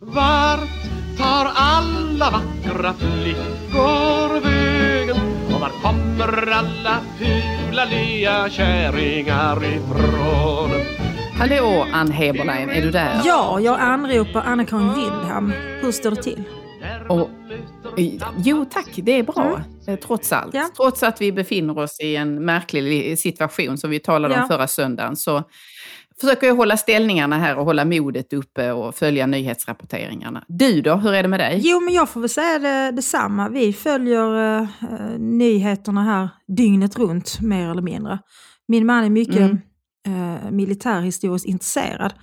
[0.00, 0.68] Vart
[1.18, 5.16] tar alla vackra flickor vägen?
[5.54, 10.70] Och var kommer alla fula lya kärringar ifrån?
[11.38, 13.20] Hallå Ann Heberlein, är du där?
[13.24, 15.52] Ja, jag anropar Anna-Karin Windham.
[15.80, 16.42] Hur står det till?
[17.08, 17.30] Och,
[18.36, 19.60] jo tack, det är bra.
[19.86, 19.98] Mm.
[19.98, 20.54] Trots allt.
[20.54, 20.68] Ja.
[20.76, 24.42] Trots att vi befinner oss i en märklig situation som vi talade ja.
[24.42, 25.44] om förra söndagen så
[26.20, 30.44] försöker jag hålla ställningarna här och hålla modet uppe och följa nyhetsrapporteringarna.
[30.48, 31.60] Du då, hur är det med dig?
[31.64, 33.48] Jo, men jag får väl säga det, detsamma.
[33.48, 34.68] Vi följer uh,
[35.18, 38.18] nyheterna här dygnet runt, mer eller mindre.
[38.68, 39.58] Min man är mycket mm.
[40.08, 42.14] uh, militärhistoriskt intresserad.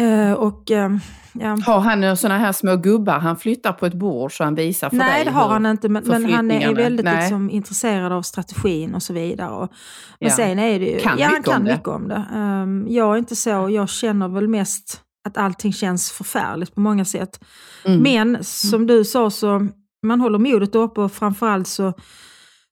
[0.00, 0.96] Uh, och, uh,
[1.32, 1.56] ja.
[1.66, 4.96] Har han sådana här små gubbar han flyttar på ett bord så han visar för
[4.96, 5.14] Nej, dig?
[5.14, 9.02] Nej, det har han inte, men, men han är väldigt liksom, intresserad av strategin och
[9.02, 9.50] så vidare.
[9.50, 9.72] Och,
[10.20, 10.36] men ja.
[10.36, 12.24] sen är det ju, kan ja, han kan mycket mycket om det.
[12.34, 17.04] Um, jag är inte så, jag känner väl mest att allting känns förfärligt på många
[17.04, 17.44] sätt.
[17.84, 18.02] Mm.
[18.02, 19.68] Men som du sa så,
[20.06, 21.92] man håller modet uppe och framförallt så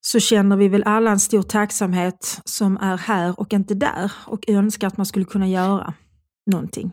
[0.06, 4.48] så känner vi väl alla en stor tacksamhet som är här och inte där och
[4.48, 5.95] önskar att man skulle kunna göra
[6.51, 6.92] någonting.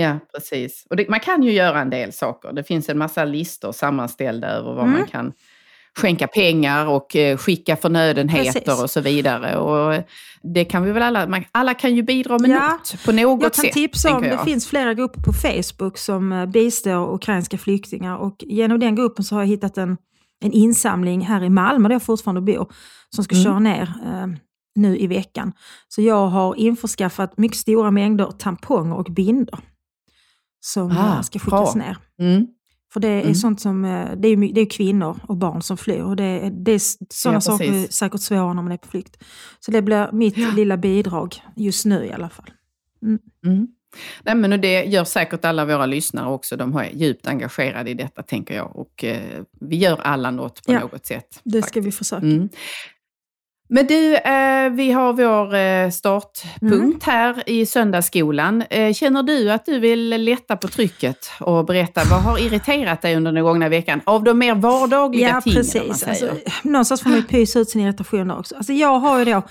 [0.00, 0.86] Ja, precis.
[0.90, 2.52] Och det, man kan ju göra en del saker.
[2.52, 4.98] Det finns en massa listor sammanställda över vad mm.
[4.98, 5.32] man kan
[5.96, 8.82] skänka pengar och eh, skicka förnödenheter Precis.
[8.82, 9.56] och så vidare.
[9.56, 10.02] Och
[10.42, 13.64] det kan vi väl alla, alla kan ju bidra med ja, något på något sätt.
[13.64, 18.16] Jag kan tipsa om, det finns flera grupper på Facebook som eh, bistår ukrainska flyktingar
[18.16, 19.96] och genom den gruppen så har jag hittat en,
[20.44, 22.72] en insamling här i Malmö där jag fortfarande bor
[23.14, 23.44] som ska mm.
[23.44, 24.26] köra ner eh,
[24.74, 25.52] nu i veckan.
[25.88, 29.58] Så jag har införskaffat mycket stora mängder tamponger och binder
[30.68, 31.84] som ah, ska skickas bra.
[31.84, 31.96] ner.
[32.20, 32.46] Mm.
[32.92, 33.34] För det är mm.
[33.34, 36.50] sånt som, eh, det är, det är kvinnor och barn som flyr och det är,
[36.50, 36.80] det är
[37.14, 39.24] sådana ja, saker är säkert svåra när man är på flykt.
[39.60, 40.50] Så det blir mitt ja.
[40.56, 42.50] lilla bidrag just nu i alla fall.
[43.02, 43.18] Mm.
[43.44, 43.68] mm.
[44.22, 46.56] Nej, men det gör säkert alla våra lyssnare också.
[46.56, 48.76] De är djupt engagerade i detta, tänker jag.
[48.76, 51.40] Och eh, vi gör alla något på ja, något sätt.
[51.44, 52.26] det ska vi försöka.
[52.26, 52.48] Mm.
[53.70, 57.16] Men du, eh, vi har vår eh, startpunkt mm.
[57.16, 58.62] här i söndagsskolan.
[58.70, 63.16] Eh, känner du att du vill lätta på trycket och berätta vad har irriterat dig
[63.16, 64.00] under den gångna veckan?
[64.04, 66.08] Av de mer vardagliga ja, tingen, precis.
[66.08, 66.30] Alltså,
[66.62, 68.54] någonstans får man ju pysa ut sin irritation också.
[68.56, 69.42] Alltså, jag har ju då,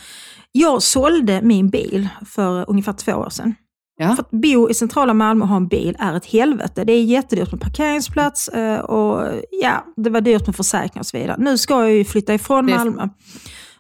[0.51, 3.55] jag sålde min bil för ungefär två år sedan.
[3.99, 4.15] Ja.
[4.15, 6.83] För att bo i centrala Malmö och ha en bil är ett helvete.
[6.83, 8.47] Det är jättedyrt med parkeringsplats
[8.83, 11.35] och ja, det var dyrt med försäkring och så vidare.
[11.39, 13.09] Nu ska jag ju flytta ifrån Malmö.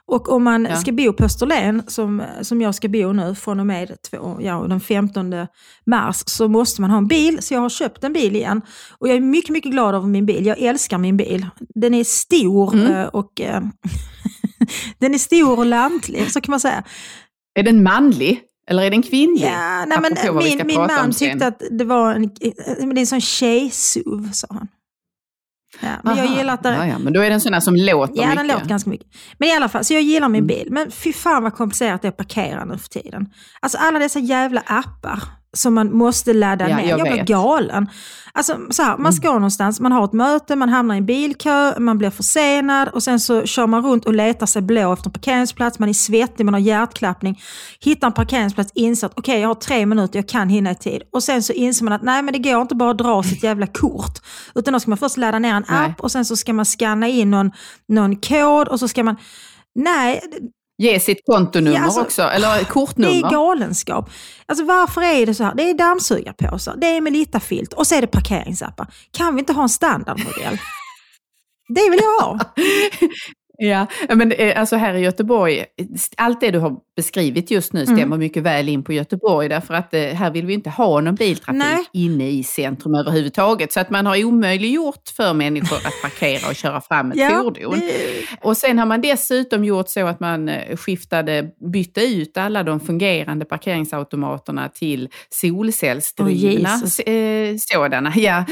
[0.07, 0.75] Och om man ja.
[0.75, 4.65] ska bo på Österlen, som, som jag ska bo nu från och med två, ja,
[4.69, 5.33] den 15
[5.85, 7.37] mars, så måste man ha en bil.
[7.41, 8.61] Så jag har köpt en bil igen.
[8.99, 10.45] Och jag är mycket, mycket glad över min bil.
[10.45, 11.45] Jag älskar min bil.
[11.75, 12.91] Den är stor mm.
[12.91, 13.61] Eh, och eh,
[14.99, 16.83] den är stor och lantlig, så kan man säga.
[17.59, 18.41] Är den manlig?
[18.69, 19.47] Eller är den kvinnlig?
[19.47, 23.21] Ja, nej, men min, min man tyckte att det var en, det är en sån
[23.21, 24.67] tjej-SUV, sa han.
[25.79, 26.69] Ja, men Aha, jag gillar att det...
[26.69, 28.29] ja, ja, men då är det en sån där som låter ja, mycket.
[28.29, 29.07] Ja, den låter ganska mycket.
[29.37, 30.67] Men i alla fall, så jag gillar min bil.
[30.71, 33.29] Men fy fan vad komplicerat det är att parkera nu för tiden.
[33.59, 36.89] Alltså alla dessa jävla appar som man måste ladda ja, ner.
[36.89, 37.87] Jag, jag blir galen.
[38.33, 39.11] Alltså, så här, man mm.
[39.11, 39.35] ska mm.
[39.35, 43.19] någonstans, man har ett möte, man hamnar i en bilkö, man blir försenad och sen
[43.19, 46.53] så kör man runt och letar sig blå efter en parkeringsplats, man är svettig, man
[46.53, 47.41] har hjärtklappning,
[47.79, 50.75] hittar en parkeringsplats, inser att okej okay, jag har tre minuter, jag kan hinna i
[50.75, 51.01] tid.
[51.11, 53.43] Och sen så inser man att nej men det går inte bara att dra sitt
[53.43, 54.19] jävla kort.
[54.55, 55.85] Utan då ska man först ladda ner en nej.
[55.85, 57.51] app och sen så ska man scanna in någon,
[57.87, 59.15] någon kod och så ska man
[59.79, 60.21] Nej,
[60.77, 63.13] Ge sitt kontonummer ja, alltså, också, eller kortnummer.
[63.13, 64.09] Det är galenskap.
[64.45, 65.55] Alltså varför är det så här?
[65.55, 68.87] Det är dammsugarpåsar, det är Melitta-filt och så är det parkeringsappar.
[69.11, 70.57] Kan vi inte ha en standardmodell?
[71.75, 72.39] det vill jag ha.
[73.57, 75.65] Ja, men eh, alltså här i Göteborg,
[76.17, 78.19] allt det du har beskrivit just nu stämmer mm.
[78.19, 81.63] mycket väl in på Göteborg därför att eh, här vill vi inte ha någon biltrafik
[81.63, 81.85] Nej.
[81.93, 83.73] inne i centrum överhuvudtaget.
[83.73, 87.79] Så att man har omöjliggjort för människor att parkera och köra fram ett ja, fordon.
[87.79, 88.47] Det...
[88.47, 92.79] Och sen har man dessutom gjort så att man eh, skiftade, bytte ut alla de
[92.79, 98.13] fungerande parkeringsautomaterna till solcellsdrivna oh, sådana.
[98.15, 98.45] Ja,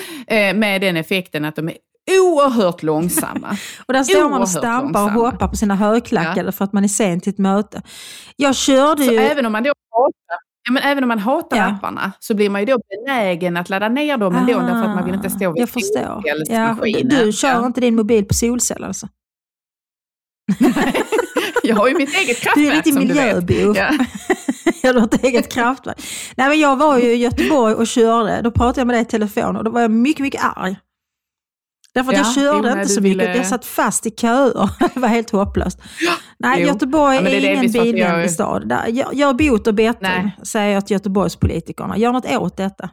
[0.54, 1.76] med den effekten att de är
[2.12, 3.58] oerhört långsamma.
[3.86, 6.52] och där står man och stampar och hoppar på sina högklackade ja.
[6.52, 7.82] för att man är sen till ett möte.
[8.36, 9.18] Jag körde så ju...
[9.18, 10.38] Även om man då hatar,
[10.68, 11.64] ja, men även om man hatar ja.
[11.64, 15.06] apparna så blir man ju då benägen att ladda ner dem ändå därför att man
[15.06, 16.24] vill inte stå vid jag förstår.
[16.26, 17.66] Ja, du kör ja.
[17.66, 19.08] inte din mobil på solceller alltså?
[21.64, 23.78] jag har ju mitt eget kraftverk Du är riktig miljöbov.
[23.78, 23.92] Ja.
[24.84, 26.04] jag har ett eget kraftverk.
[26.36, 28.42] Nej, men jag var ju i Göteborg och körde.
[28.42, 30.78] Då pratade jag med dig i telefon och då var jag mycket, mycket arg.
[31.96, 33.20] Därför att ja, jag körde inte så mycket.
[33.20, 33.38] Ville...
[33.38, 34.70] Jag satt fast i köer.
[34.94, 35.80] det var helt hopplöst.
[36.40, 36.68] Nej, jo.
[36.68, 38.32] Göteborg ja, är, är ingen bilvänlig jag...
[38.32, 38.74] stad.
[39.14, 41.98] Gör bot och bättring, säger jag till Göteborgspolitikerna.
[41.98, 42.90] Gör något åt detta.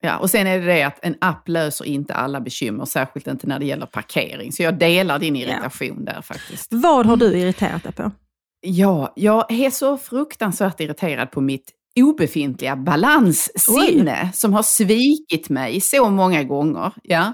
[0.00, 3.46] Ja, och sen är det det att en app löser inte alla bekymmer, särskilt inte
[3.46, 4.52] när det gäller parkering.
[4.52, 6.12] Så jag delar din irritation ja.
[6.12, 6.68] där faktiskt.
[6.70, 8.10] Vad har du irriterat dig på?
[8.60, 14.30] Ja, jag är så fruktansvärt irriterad på mitt obefintliga balanssinne Oj.
[14.34, 16.92] som har svikit mig så många gånger.
[17.02, 17.32] Ja.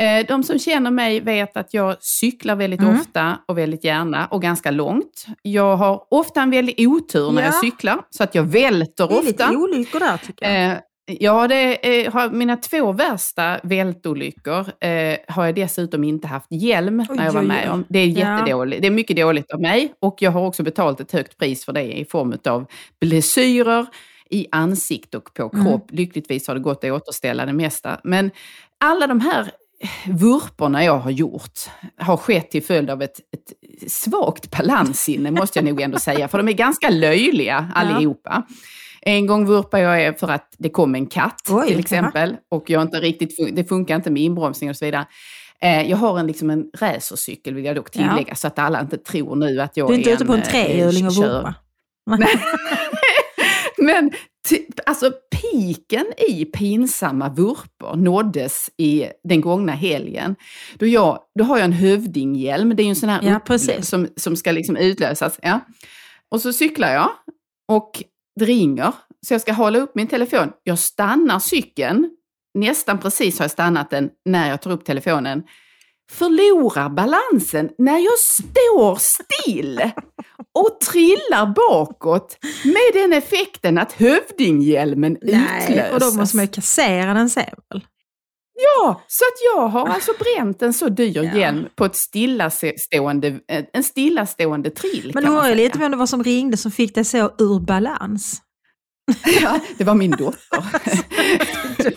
[0.00, 3.00] Eh, de som känner mig vet att jag cyklar väldigt mm.
[3.00, 5.26] ofta och väldigt gärna och ganska långt.
[5.42, 7.46] Jag har ofta en väldig otur när ja.
[7.46, 9.22] jag cyklar, så att jag välter ofta.
[9.22, 10.72] Det är lite olyckor där tycker jag.
[10.72, 10.78] Eh,
[11.20, 17.06] Ja, det är, har, mina två värsta vältolyckor eh, har jag dessutom inte haft hjälm
[17.08, 17.84] oj, när jag var med om.
[17.88, 18.76] Det är jättedåligt.
[18.76, 18.80] Ja.
[18.80, 21.72] Det är mycket dåligt av mig och jag har också betalat ett högt pris för
[21.72, 22.66] det i form av
[23.00, 23.86] blessyrer
[24.30, 25.66] i ansikte och på mm.
[25.66, 25.90] kropp.
[25.90, 25.98] Mm.
[25.98, 28.00] Lyckligtvis har det gått att återställa det mesta.
[28.04, 28.30] Men
[28.78, 29.50] alla de här
[30.06, 31.60] vurporna jag har gjort
[31.96, 36.28] har skett till följd av ett, ett svagt balanssinne, måste jag nog ändå säga.
[36.28, 38.44] För de är ganska löjliga allihopa.
[38.48, 38.54] Ja.
[39.02, 42.30] En gång vurpade jag för att det kom en katt Oj, till exempel.
[42.30, 42.38] Aha.
[42.48, 45.06] Och jag inte riktigt, det funkar inte med inbromsning och så vidare.
[45.62, 48.34] Eh, jag har en, liksom en racercykel vill jag dock tillägga, ja.
[48.34, 50.40] så att alla inte tror nu att jag är Du är inte ute på en
[50.40, 51.54] eh, trehjuling och vurpar?
[53.78, 54.10] Men
[54.86, 60.36] alltså piken i pinsamma vurpor nåddes i den gångna helgen.
[60.74, 64.08] Då, jag, då har jag en hövdinghjälm, det är ju en sån här ja, som,
[64.16, 65.38] som ska liksom utlösas.
[65.42, 65.60] Ja.
[66.28, 67.10] Och så cyklar jag
[67.68, 68.02] och
[68.40, 68.92] det ringer,
[69.26, 70.52] så jag ska hålla upp min telefon.
[70.62, 72.10] Jag stannar cykeln,
[72.54, 75.42] nästan precis har jag stannat den när jag tar upp telefonen.
[76.10, 79.80] Förlorar balansen när jag står still
[80.54, 85.92] och trillar bakåt med den effekten att hövdinghjälmen Nej, utlöses.
[85.92, 87.84] Och då måste man ju kassera den sen väl?
[88.62, 91.38] Ja, så att jag har alltså bränt en så dyr ja.
[91.38, 93.40] hjälm på ett stillastående,
[93.72, 95.10] en stillastående trill.
[95.14, 98.42] Men undrar lite vem det var som ringde som fick dig så ur balans.
[99.42, 100.64] Ja, det var min dotter.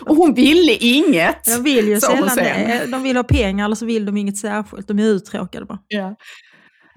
[0.00, 1.44] och hon ville inget.
[1.44, 2.86] De vill ju sällan det.
[2.86, 4.88] De vill ha pengar eller så vill de inget särskilt.
[4.88, 5.78] De är uttråkade bara.
[5.88, 6.16] Ja.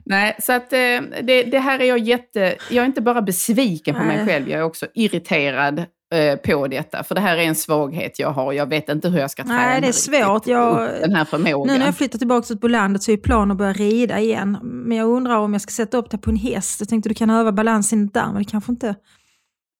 [0.05, 0.79] Nej, så att eh,
[1.23, 2.55] det, det, här är jag jätte...
[2.69, 4.17] Jag är inte bara besviken på Nej.
[4.17, 7.03] mig själv, jag är också irriterad Eh, på detta.
[7.03, 8.53] För det här är en svaghet jag har.
[8.53, 10.47] Jag vet inte hur jag ska träna Nej, det är svårt.
[10.47, 11.73] Jag, den här förmågan.
[11.73, 14.57] Nu när jag flyttar tillbaka ut på landet så är planen att börja rida igen.
[14.61, 16.79] Men jag undrar om jag ska sätta upp det på en häst.
[16.79, 18.95] Jag tänkte du kan öva balansen där, men det kanske inte...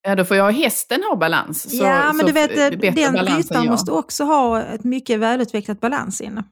[0.08, 1.78] Ja, då får jag hästen ha balans.
[1.78, 6.44] Så, ja, men du vet, den ryttaren måste också ha ett mycket välutvecklat balansinne.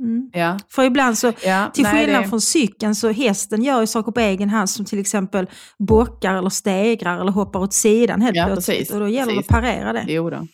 [0.00, 0.30] Mm.
[0.32, 0.58] Ja.
[0.68, 2.28] För ibland så, ja, till nej, skillnad det...
[2.28, 5.46] från cykeln, så hästen gör ju saker på egen hand som till exempel
[5.78, 8.78] bockar eller stegrar eller hoppar åt sidan helt ja, plötsligt.
[8.78, 10.04] Precis, och då gäller det att parera det.
[10.08, 10.46] Jo då.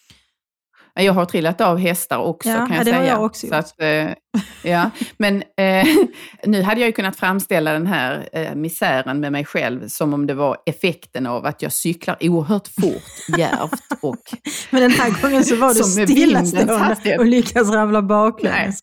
[1.05, 2.97] Jag har trillat av hästar också ja, kan jag det säga.
[2.97, 4.09] Har jag också så att, eh,
[4.63, 4.91] ja.
[5.17, 5.87] Men eh,
[6.45, 10.27] nu hade jag ju kunnat framställa den här eh, misären med mig själv som om
[10.27, 13.03] det var effekten av att jag cyklar oerhört fort,
[13.39, 14.19] djärvt och...
[14.71, 18.83] men den här gången så var du stillastående och lyckas ramla baklänges.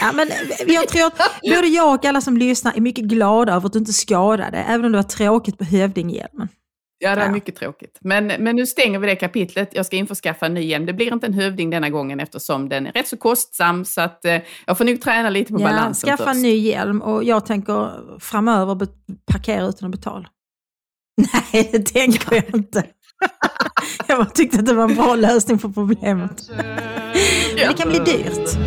[0.00, 0.28] Ja, men
[0.66, 3.78] jag tror att både jag och alla som lyssnar är mycket glada över att du
[3.78, 6.48] inte skadade, även om det var tråkigt på hövdinghjälmen.
[6.98, 7.32] Ja, det är ja.
[7.32, 7.98] mycket tråkigt.
[8.00, 9.70] Men, men nu stänger vi det kapitlet.
[9.72, 10.86] Jag ska införskaffa en ny hjälm.
[10.86, 13.84] Det blir inte en hövding denna gången eftersom den är rätt så kostsam.
[13.84, 16.36] Så att, eh, jag får nog träna lite på ja, balansen Skaffa först.
[16.36, 17.90] en ny hjälm och jag tänker
[18.20, 18.88] framöver
[19.32, 20.28] parkera utan att betala.
[21.52, 22.84] Nej, det tänker jag inte.
[24.06, 26.50] jag bara tyckte att det var en bra lösning på problemet.
[27.56, 28.58] Men det kan bli dyrt.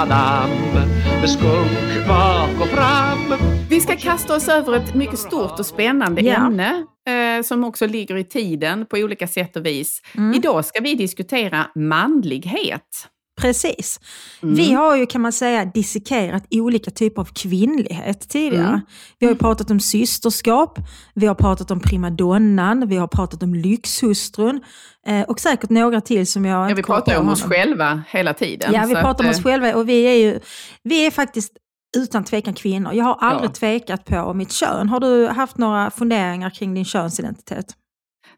[0.00, 0.86] Madame
[1.20, 3.34] med skunk bak och fram.
[3.68, 6.46] Vi ska kasta oss över ett mycket stort och spännande ja.
[6.46, 10.02] ämne eh, som också ligger i tiden på olika sätt och vis.
[10.16, 10.34] Mm.
[10.34, 13.08] Idag ska vi diskutera manlighet.
[13.40, 14.00] Precis.
[14.42, 14.54] Mm.
[14.54, 18.68] Vi har ju kan man säga dissekerat olika typer av kvinnlighet tidigare.
[18.68, 18.80] Mm.
[19.18, 20.78] Vi har ju pratat om systerskap,
[21.14, 24.60] vi har pratat om primadonnan, vi har pratat om lyxhustrun
[25.06, 28.72] eh, och säkert några till som jag ja, Vi pratar om oss själva hela tiden.
[28.74, 30.40] Ja, vi pratar att, om oss eh, själva och vi är ju
[30.82, 31.52] vi är faktiskt
[31.96, 32.92] utan tvekan kvinnor.
[32.92, 33.54] Jag har aldrig ja.
[33.54, 34.88] tvekat på mitt kön.
[34.88, 37.74] Har du haft några funderingar kring din könsidentitet?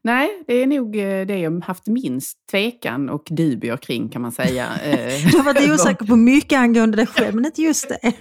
[0.05, 4.33] Nej, det är nog eh, det jag haft minst tvekan och dubier kring kan man
[4.33, 4.69] säga.
[4.83, 8.01] Eh, du har varit osäker på mycket angående dig själv, men inte just det.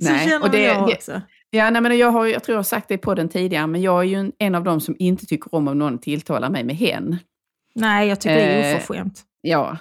[0.00, 0.28] Så nej.
[0.28, 1.22] känner och det, jag också.
[1.50, 3.82] Ja, nej, men jag, har, jag tror jag har sagt det på den tidigare, men
[3.82, 6.76] jag är ju en, av dem som inte tycker om om någon tilltalar mig med
[6.76, 7.16] hen.
[7.74, 9.22] Nej, jag tycker det är eh, oförskämt.
[9.40, 9.78] Ja,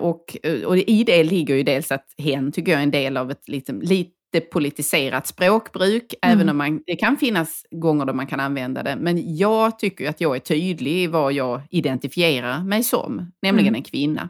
[0.00, 3.30] och, och i det ligger ju dels att hen tycker jag är en del av
[3.30, 4.17] ett lite, lite
[4.50, 6.38] politiserat språkbruk, mm.
[6.38, 8.96] även om man, det kan finnas gånger då man kan använda det.
[8.96, 13.78] Men jag tycker att jag är tydlig i vad jag identifierar mig som, nämligen mm.
[13.78, 14.28] en kvinna.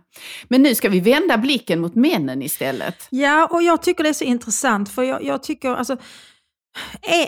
[0.49, 3.07] Men nu ska vi vända blicken mot männen istället.
[3.11, 5.97] Ja, och jag tycker det är så intressant, för jag, jag tycker alltså,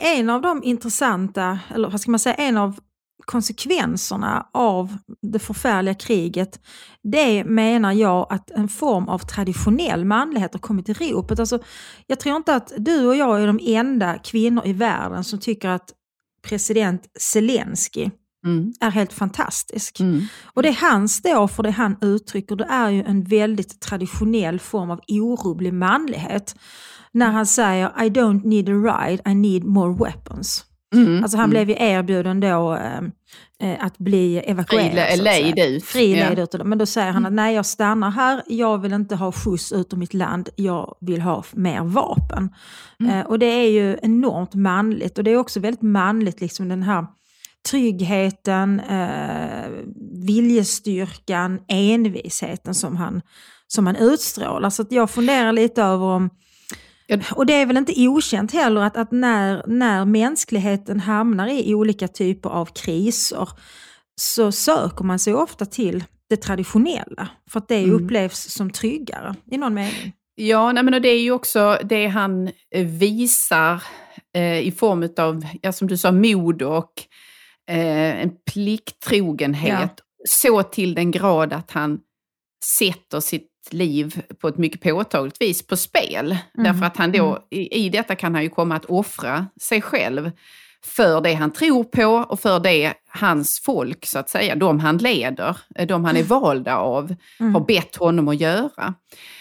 [0.03, 2.79] en av de intressanta, eller vad ska man säga, en av
[3.31, 6.61] konsekvenserna av det förfärliga kriget,
[7.03, 11.41] det menar jag att en form av traditionell manlighet har kommit i ropet.
[11.41, 11.59] Alltså,
[12.07, 15.69] jag tror inte att du och jag är de enda kvinnor i världen som tycker
[15.69, 15.93] att
[16.43, 18.11] president Zelensky
[18.47, 18.73] mm.
[18.81, 20.01] är helt fantastisk.
[20.01, 20.23] Mm.
[20.45, 24.91] Och det han står för, det han uttrycker, det är ju en väldigt traditionell form
[24.91, 26.55] av orubblig manlighet.
[27.13, 30.70] När han säger I don't need a ride, I need more weapons.
[30.95, 31.51] Mm, alltså han mm.
[31.51, 32.75] blev ju erbjuden då
[33.59, 35.19] eh, att bli evakuerad.
[35.19, 35.85] Lejd ut.
[35.85, 36.43] Fri ja.
[36.43, 36.55] ut.
[36.65, 39.93] Men då säger han att nej jag stannar här, jag vill inte ha skjuts ut
[39.93, 42.55] ur mitt land, jag vill ha mer vapen.
[43.01, 43.13] Mm.
[43.13, 46.83] Eh, och det är ju enormt manligt och det är också väldigt manligt liksom den
[46.83, 47.07] här
[47.71, 49.71] tryggheten, eh,
[50.27, 53.23] viljestyrkan, envisheten som han,
[53.67, 54.71] som han utstrålar.
[54.71, 56.31] Så jag funderar lite över om
[57.35, 62.09] och det är väl inte okänt heller att, att när, när mänskligheten hamnar i olika
[62.09, 63.49] typer av kriser
[64.21, 67.29] så söker man sig ofta till det traditionella.
[67.51, 68.05] För att det mm.
[68.05, 70.13] upplevs som tryggare i någon mening.
[70.35, 73.83] Ja, nej, men det är ju också det han eh, visar
[74.35, 76.93] eh, i form av, ja, som du sa, mod och
[77.71, 79.93] eh, en plikttrogenhet.
[79.97, 80.05] Ja.
[80.29, 82.01] Så till den grad att han
[82.79, 86.27] sätter sitt liv på ett mycket påtagligt vis på spel.
[86.27, 86.73] Mm.
[86.73, 87.43] Därför att han då, mm.
[87.51, 90.31] i, i detta kan han ju komma att offra sig själv
[90.85, 94.99] för det han tror på och för det hans folk, så att säga, de han
[94.99, 95.57] leder,
[95.89, 97.55] de han är valda av, mm.
[97.55, 98.95] har bett honom att göra.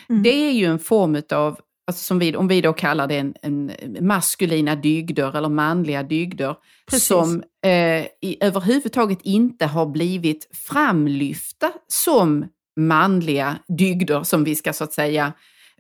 [0.10, 0.24] Mm.
[0.24, 3.34] Det är ju en form av, alltså som vi, om vi då kallar det en,
[3.42, 3.72] en
[4.02, 6.56] maskulina dygder eller manliga dygder,
[6.90, 7.08] Precis.
[7.08, 12.46] som eh, i, överhuvudtaget inte har blivit framlyfta som
[12.80, 15.34] manliga dygder som vi ska så att säga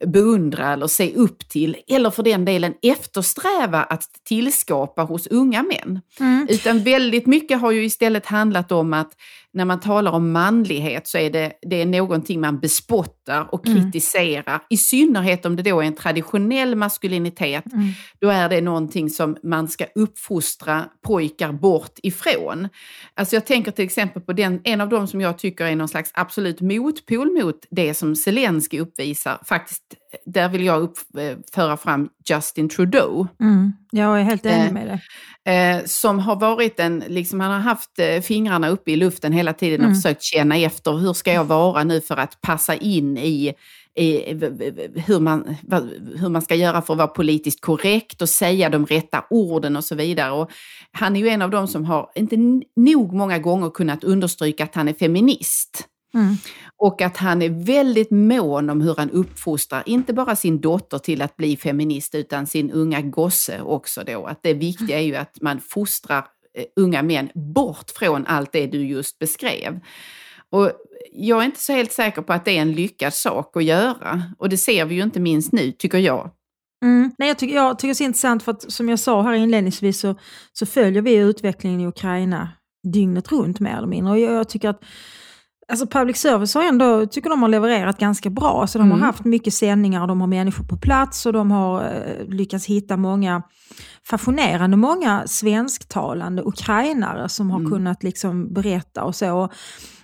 [0.05, 6.01] beundra eller se upp till eller för den delen eftersträva att tillskapa hos unga män.
[6.19, 6.47] Mm.
[6.49, 9.11] Utan väldigt mycket har ju istället handlat om att
[9.53, 13.83] när man talar om manlighet så är det, det är någonting man bespottar och mm.
[13.83, 14.53] kritiserar.
[14.53, 14.61] Mm.
[14.69, 17.73] I synnerhet om det då är en traditionell maskulinitet.
[17.73, 17.87] Mm.
[18.21, 22.69] Då är det någonting som man ska uppfostra pojkar bort ifrån.
[23.13, 25.87] Alltså jag tänker till exempel på den, en av dem som jag tycker är någon
[25.87, 29.39] slags absolut motpol mot det som Zelensky uppvisar.
[29.45, 29.83] Faktiskt,
[30.25, 33.27] där vill jag upp, eh, föra fram Justin Trudeau.
[33.41, 33.73] Mm.
[33.91, 35.01] Jag är helt enig eh, med dig.
[35.55, 39.53] Eh, som har varit en, liksom, han har haft eh, fingrarna uppe i luften hela
[39.53, 39.95] tiden och mm.
[39.95, 43.53] försökt känna efter hur ska jag vara nu för att passa in i,
[43.95, 44.33] i
[45.07, 45.55] hur, man,
[46.15, 49.83] hur man ska göra för att vara politiskt korrekt och säga de rätta orden och
[49.83, 50.31] så vidare.
[50.31, 50.51] Och
[50.91, 52.35] han är ju en av dem som har, inte
[52.75, 55.88] nog många gånger kunnat understryka att han är feminist.
[56.13, 56.35] Mm.
[56.77, 61.21] Och att han är väldigt mån om hur han uppfostrar, inte bara sin dotter till
[61.21, 64.25] att bli feminist, utan sin unga gosse också då.
[64.25, 66.25] Att det viktiga är ju att man fostrar
[66.57, 69.79] eh, unga män bort från allt det du just beskrev.
[70.51, 70.71] Och
[71.11, 74.23] jag är inte så helt säker på att det är en lyckad sak att göra.
[74.37, 76.31] Och det ser vi ju inte minst nu, tycker jag.
[76.83, 77.11] Mm.
[77.17, 79.99] Nej, jag, tycker, jag tycker det är intressant för att som jag sa här inledningsvis
[79.99, 80.15] så,
[80.53, 82.49] så följer vi utvecklingen i Ukraina
[82.93, 84.11] dygnet runt mer eller mindre.
[84.11, 84.83] Och jag, jag tycker att
[85.69, 88.67] Alltså public service har ändå, tycker de har levererat ganska bra.
[88.67, 88.99] Så de mm.
[88.99, 92.97] har haft mycket sändningar de har människor på plats och de har eh, lyckats hitta
[92.97, 93.43] många
[94.09, 97.71] fascinerande många svensktalande ukrainare som har mm.
[97.71, 99.49] kunnat liksom berätta och så.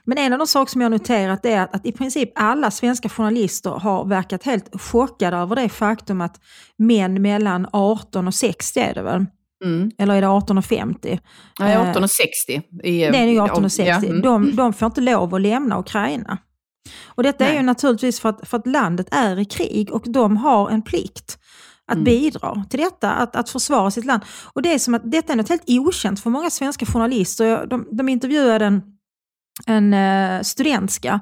[0.04, 3.10] Men en av de saker som jag noterat är att, att i princip alla svenska
[3.10, 6.40] journalister har verkat helt chockade över det faktum att
[6.78, 9.26] män mellan 18 och 60 är det väl,
[9.64, 9.92] Mm.
[9.98, 11.20] Eller är det 1850?
[11.60, 12.62] Nej, 1860.
[12.84, 13.84] I, det är nog 1860.
[13.84, 14.22] Ja, mm.
[14.22, 16.38] de, de får inte lov att lämna Ukraina.
[17.06, 17.54] Och detta Nej.
[17.54, 20.82] är ju naturligtvis för att, för att landet är i krig och de har en
[20.82, 21.38] plikt
[21.88, 22.04] att mm.
[22.04, 24.22] bidra till detta, att, att försvara sitt land.
[24.54, 27.66] Och det är som att detta är något helt okänt för många svenska journalister.
[27.68, 28.82] De, de intervjuade en,
[29.68, 31.20] en uh, studentska eh,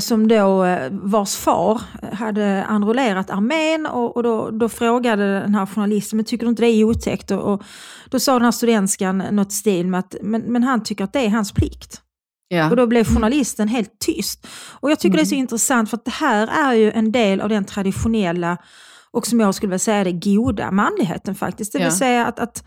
[0.00, 1.80] som då, eh, vars far
[2.12, 6.62] hade enrollerat armén och, och då, då, frågade den här journalisten, men tycker du inte
[6.62, 7.30] det är otäckt?
[7.30, 7.62] Och, och
[8.10, 11.20] då sa den här studentskan något stil med att men, men han tycker att det
[11.20, 12.00] är hans plikt.
[12.48, 12.70] Ja.
[12.70, 14.46] Och då blev journalisten helt tyst.
[14.80, 15.16] Och jag tycker mm.
[15.16, 15.42] det är så mm.
[15.42, 18.58] intressant för att det här är ju en del av den traditionella
[19.10, 21.72] och som jag skulle vilja säga det goda manligheten faktiskt.
[21.72, 21.98] Det vill ja.
[21.98, 22.64] säga att, att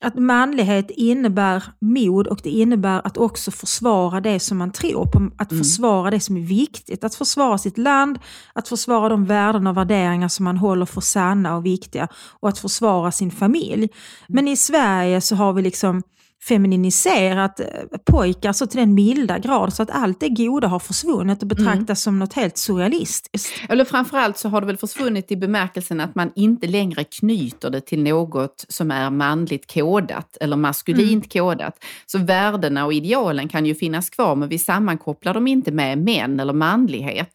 [0.00, 5.30] att manlighet innebär mod och det innebär att också försvara det som man tror på.
[5.36, 5.64] Att mm.
[5.64, 7.04] försvara det som är viktigt.
[7.04, 8.18] Att försvara sitt land,
[8.52, 12.08] att försvara de värden och värderingar som man håller för sanna och viktiga
[12.40, 13.88] och att försvara sin familj.
[14.28, 16.02] Men i Sverige så har vi liksom
[16.42, 17.66] femininiserat eh,
[18.04, 21.88] pojkar så till den milda grad så att allt det goda har försvunnit och betraktas
[21.88, 21.96] mm.
[21.96, 23.52] som något helt surrealistiskt.
[23.68, 27.80] Eller framförallt så har det väl försvunnit i bemärkelsen att man inte längre knyter det
[27.80, 31.44] till något som är manligt kodat eller maskulint mm.
[31.44, 31.84] kodat.
[32.06, 36.40] Så värdena och idealen kan ju finnas kvar men vi sammankopplar dem inte med män
[36.40, 37.30] eller manlighet.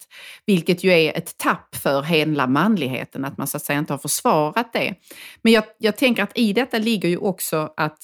[0.46, 3.98] Vilket ju är ett tapp för hela manligheten, att man så att säga inte har
[3.98, 4.94] försvarat det.
[5.42, 7.98] Men jag, jag tänker att i detta ligger ju också att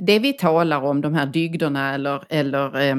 [0.00, 2.96] det vi talar om, de här dygderna eller, eller eh,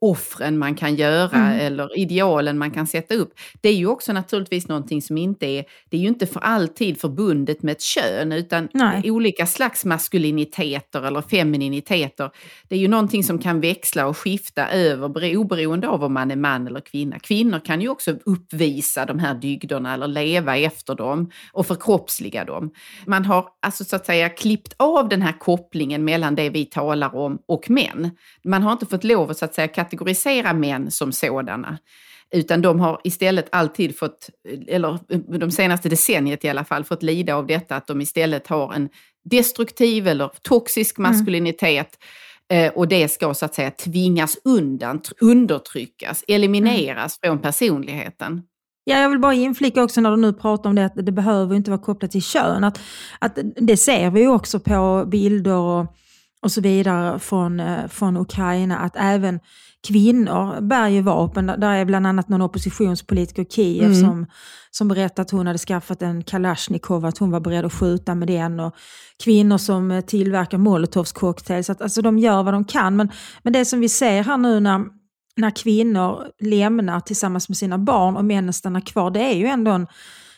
[0.00, 1.66] offren man kan göra mm.
[1.66, 3.34] eller idealen man kan sätta upp.
[3.60, 7.00] Det är ju också naturligtvis någonting som inte är, det är ju inte för alltid
[7.00, 9.10] förbundet med ett kön utan Nej.
[9.10, 12.30] olika slags maskuliniteter eller femininiteter.
[12.68, 16.36] Det är ju någonting som kan växla och skifta över oberoende av om man är
[16.36, 17.18] man eller kvinna.
[17.18, 22.70] Kvinnor kan ju också uppvisa de här dygderna eller leva efter dem och förkroppsliga dem.
[23.06, 27.16] Man har alltså så att säga klippt av den här kopplingen mellan det vi talar
[27.16, 28.10] om och män.
[28.44, 31.78] Man har inte fått lov att så att säga kategorisera män som sådana.
[32.34, 34.30] Utan de har istället alltid fått,
[34.68, 34.98] eller
[35.38, 38.88] de senaste decenniet i alla fall, fått lida av detta att de istället har en
[39.30, 41.10] destruktiv eller toxisk mm.
[41.10, 41.98] maskulinitet.
[42.48, 42.72] Mm.
[42.74, 47.32] och det ska så att säga tvingas undan, undertryckas, elimineras mm.
[47.32, 48.42] från personligheten.
[48.84, 51.56] Ja, jag vill bara inflika också när du nu pratar om det, att det behöver
[51.56, 52.64] inte vara kopplat till kön.
[52.64, 52.80] Att,
[53.18, 55.86] att det ser vi också på bilder och,
[56.42, 59.40] och så vidare från, eh, från Ukraina, att även
[59.86, 61.46] kvinnor bär ju vapen.
[61.46, 64.00] Där är bland annat någon oppositionspolitiker i Kiev mm.
[64.00, 64.26] som,
[64.70, 68.28] som berättade att hon hade skaffat en Kalashnikov, att hon var beredd att skjuta med
[68.28, 68.60] den.
[68.60, 68.74] Och
[69.24, 71.70] kvinnor som eh, tillverkar molotovs cocktails.
[71.70, 72.96] Att, alltså de gör vad de kan.
[72.96, 73.08] Men,
[73.42, 74.84] men det som vi ser här nu när,
[75.36, 79.70] när kvinnor lämnar tillsammans med sina barn och männen stannar kvar, det är ju ändå
[79.70, 79.86] en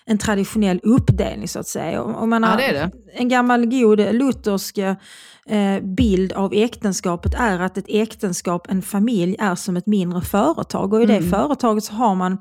[0.07, 2.03] en traditionell uppdelning så att säga.
[2.03, 2.91] Om man har ja, det det.
[3.13, 9.55] En gammal god luthersk eh, bild av äktenskapet är att ett äktenskap, en familj, är
[9.55, 10.93] som ett mindre företag.
[10.93, 11.31] Och i det mm.
[11.31, 12.39] företaget så har man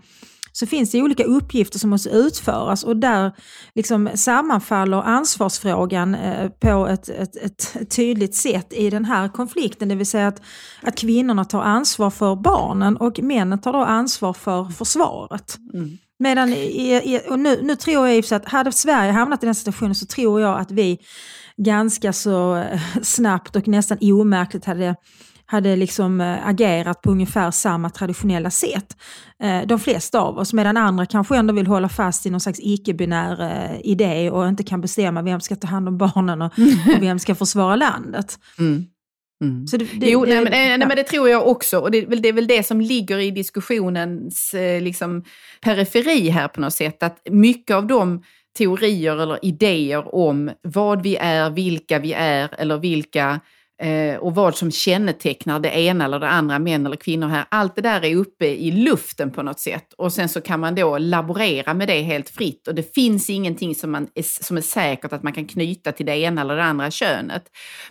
[0.58, 3.32] så finns det olika uppgifter som måste utföras och där
[3.74, 9.90] liksom sammanfaller ansvarsfrågan eh, på ett, ett, ett, tydligt sätt i den här konflikten.
[9.90, 10.42] Det vill säga att,
[10.82, 15.58] att kvinnorna tar ansvar för barnen och männen tar då ansvar för försvaret.
[15.74, 15.98] Mm.
[16.20, 16.54] Medan
[17.30, 20.60] och nu, nu tror jag att hade Sverige hamnat i den situationen så tror jag
[20.60, 21.00] att vi
[21.58, 24.96] ganska så eh, snabbt och nästan omärkligt hade
[25.48, 28.98] hade liksom eh, agerat på ungefär samma traditionella sätt.
[29.44, 32.60] Eh, de flesta av oss, medan andra kanske ändå vill hålla fast i någon slags
[32.62, 36.54] icke-binär idé och inte kan bestämma vem ska ta hand om barnen och,
[36.96, 38.40] och vem ska försvara landet.
[38.60, 38.86] Mm.
[39.44, 39.66] Mm.
[39.66, 41.80] Det, det, jo, nej, men, nej, nej, men det tror jag också.
[41.80, 45.24] Och det, det är väl det som ligger i diskussionens eh, liksom,
[45.62, 47.04] periferi här på något sätt.
[47.04, 48.24] Att mycket av de
[48.58, 53.40] teorier eller idéer om vad vi är, vilka vi är eller vilka
[53.82, 57.46] eh, och vad som kännetecknar det ena eller det andra, män eller kvinnor här.
[57.50, 60.76] Allt det där är uppe i luften på något sätt och sen så kan man
[60.76, 64.62] då laborera med det helt fritt och det finns ingenting som, man är, som är
[64.62, 67.44] säkert att man kan knyta till det ena eller det andra könet.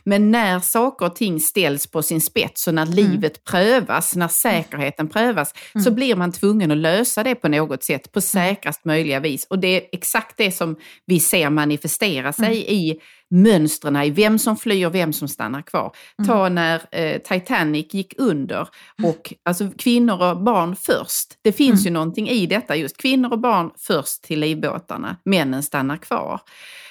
[0.05, 2.95] Men när saker och ting ställs på sin spets och när mm.
[2.95, 5.85] livet prövas, när säkerheten prövas, mm.
[5.85, 8.23] så blir man tvungen att lösa det på något sätt på mm.
[8.23, 9.47] säkrast möjliga vis.
[9.51, 12.75] Och det är exakt det som vi ser manifestera sig mm.
[12.75, 13.01] i
[13.35, 15.97] mönstren i vem som flyr, vem som stannar kvar.
[16.19, 16.29] Mm.
[16.29, 18.69] Ta när eh, Titanic gick under
[19.03, 21.29] och alltså kvinnor och barn först.
[21.43, 21.85] Det finns mm.
[21.85, 22.97] ju någonting i detta just.
[22.97, 26.41] Kvinnor och barn först till livbåtarna, männen stannar kvar.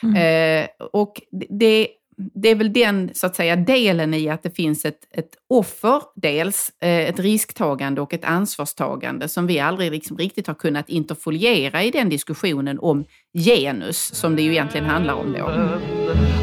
[0.03, 0.15] Mm.
[0.15, 1.21] Eh, och
[1.59, 5.29] det det är väl den så att säga, delen i att det finns ett, ett
[5.49, 10.89] offer, dels eh, ett risktagande och ett ansvarstagande som vi aldrig liksom riktigt har kunnat
[10.89, 15.45] interfoliera i den diskussionen om genus som det ju egentligen handlar om då.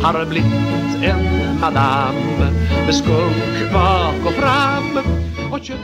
[0.03, 0.53] Har blivit
[1.03, 2.15] en madam
[2.87, 4.99] med skunk bak och fram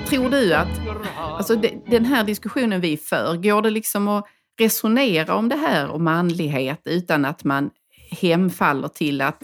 [0.09, 0.81] Tror du att
[1.17, 4.27] alltså, den här diskussionen vi för, går det liksom att
[4.59, 7.71] resonera om det här om manlighet utan att man
[8.11, 9.43] hemfaller till att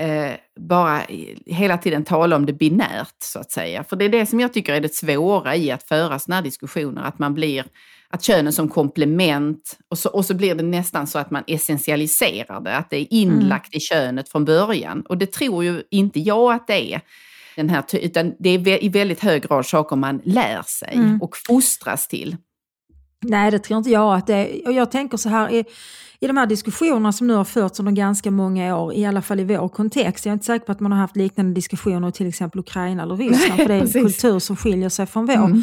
[0.00, 1.02] eh, bara
[1.46, 3.84] hela tiden tala om det binärt, så att säga.
[3.84, 6.42] För det är det som jag tycker är det svåra i att föra sådana här
[6.42, 7.64] diskussioner, att man blir
[8.08, 12.60] att könen som komplement och så, och så blir det nästan så att man essentialiserar
[12.60, 13.76] det, att det är inlagt mm.
[13.76, 15.02] i könet från början.
[15.08, 17.00] Och det tror ju inte jag att det är.
[17.56, 21.22] Den här, utan det är i väldigt hög grad saker man lär sig mm.
[21.22, 22.36] och fostras till.
[23.22, 24.66] Nej, det tror inte jag att det är.
[24.66, 25.64] Och jag tänker så här,
[26.20, 29.40] i de här diskussionerna som nu har förts under ganska många år, i alla fall
[29.40, 32.12] i vår kontext, jag är inte säker på att man har haft liknande diskussioner i
[32.12, 35.34] till exempel Ukraina eller Ryssland, för det är en kultur som skiljer sig från vår.
[35.34, 35.62] Mm.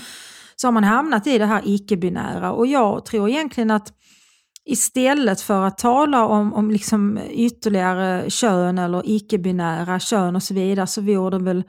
[0.55, 3.93] Så har man hamnat i det här icke-binära och jag tror egentligen att
[4.65, 10.87] istället för att tala om, om liksom ytterligare kön eller icke-binära kön och så vidare
[10.87, 11.63] så vore det väl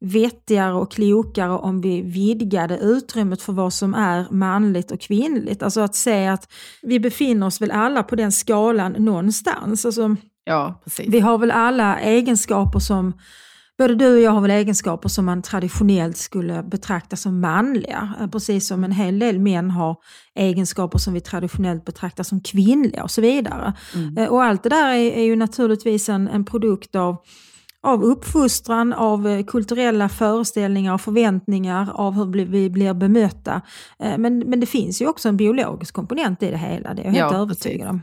[0.00, 5.62] vettigare och klokare om vi vidgade utrymmet för vad som är manligt och kvinnligt.
[5.62, 9.84] Alltså att se att vi befinner oss väl alla på den skalan någonstans.
[9.84, 11.08] Alltså, ja, precis.
[11.08, 13.12] Vi har väl alla egenskaper som
[13.80, 18.14] Både du och jag har väl egenskaper som man traditionellt skulle betrakta som manliga.
[18.20, 19.96] Eh, precis som en hel del män har
[20.34, 23.72] egenskaper som vi traditionellt betraktar som kvinnliga och så vidare.
[23.94, 24.18] Mm.
[24.18, 27.16] Eh, och allt det där är, är ju naturligtvis en, en produkt av
[27.82, 33.62] av uppfostran, av eh, kulturella föreställningar och förväntningar, av hur vi blir bemötta.
[33.98, 37.12] Men, men det finns ju också en biologisk komponent i det hela, det är jag
[37.12, 38.02] helt ja, övertygad om.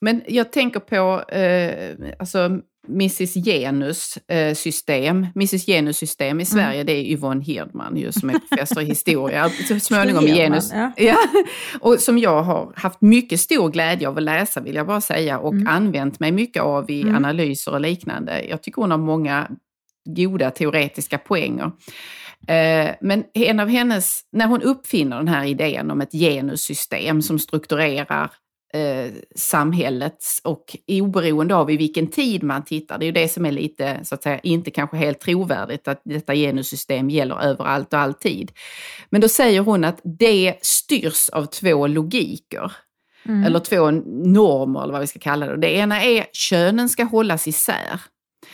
[0.00, 6.44] Men jag tänker på, eh, alltså Mrs Genus eh, system, Mrs Genus system i mm.
[6.44, 6.86] Sverige, mm.
[6.86, 10.70] det är Yvonne Hirdman ju, som är professor i historia, så småningom i genus.
[10.72, 10.92] Ja.
[10.96, 11.16] ja.
[11.80, 15.38] och som jag har haft mycket stor glädje av att läsa vill jag bara säga
[15.38, 15.66] och mm.
[15.66, 17.16] använt mig mycket av i mm.
[17.16, 18.44] analyser och liknande.
[18.48, 19.50] Jag tycker hon har många
[20.06, 21.70] goda teoretiska poänger.
[22.48, 27.38] Eh, men en av hennes, när hon uppfinner den här idén om ett genussystem som
[27.38, 28.30] strukturerar
[28.76, 32.98] eh, samhället och oberoende av i vilken tid man tittar.
[32.98, 36.00] Det är ju det som är lite, så att säga, inte kanske helt trovärdigt att
[36.04, 38.52] detta genussystem gäller överallt och alltid.
[39.10, 42.72] Men då säger hon att det styrs av två logiker.
[43.24, 43.44] Mm.
[43.44, 45.56] Eller två normer eller vad vi ska kalla det.
[45.56, 48.00] Det ena är könen ska hållas isär.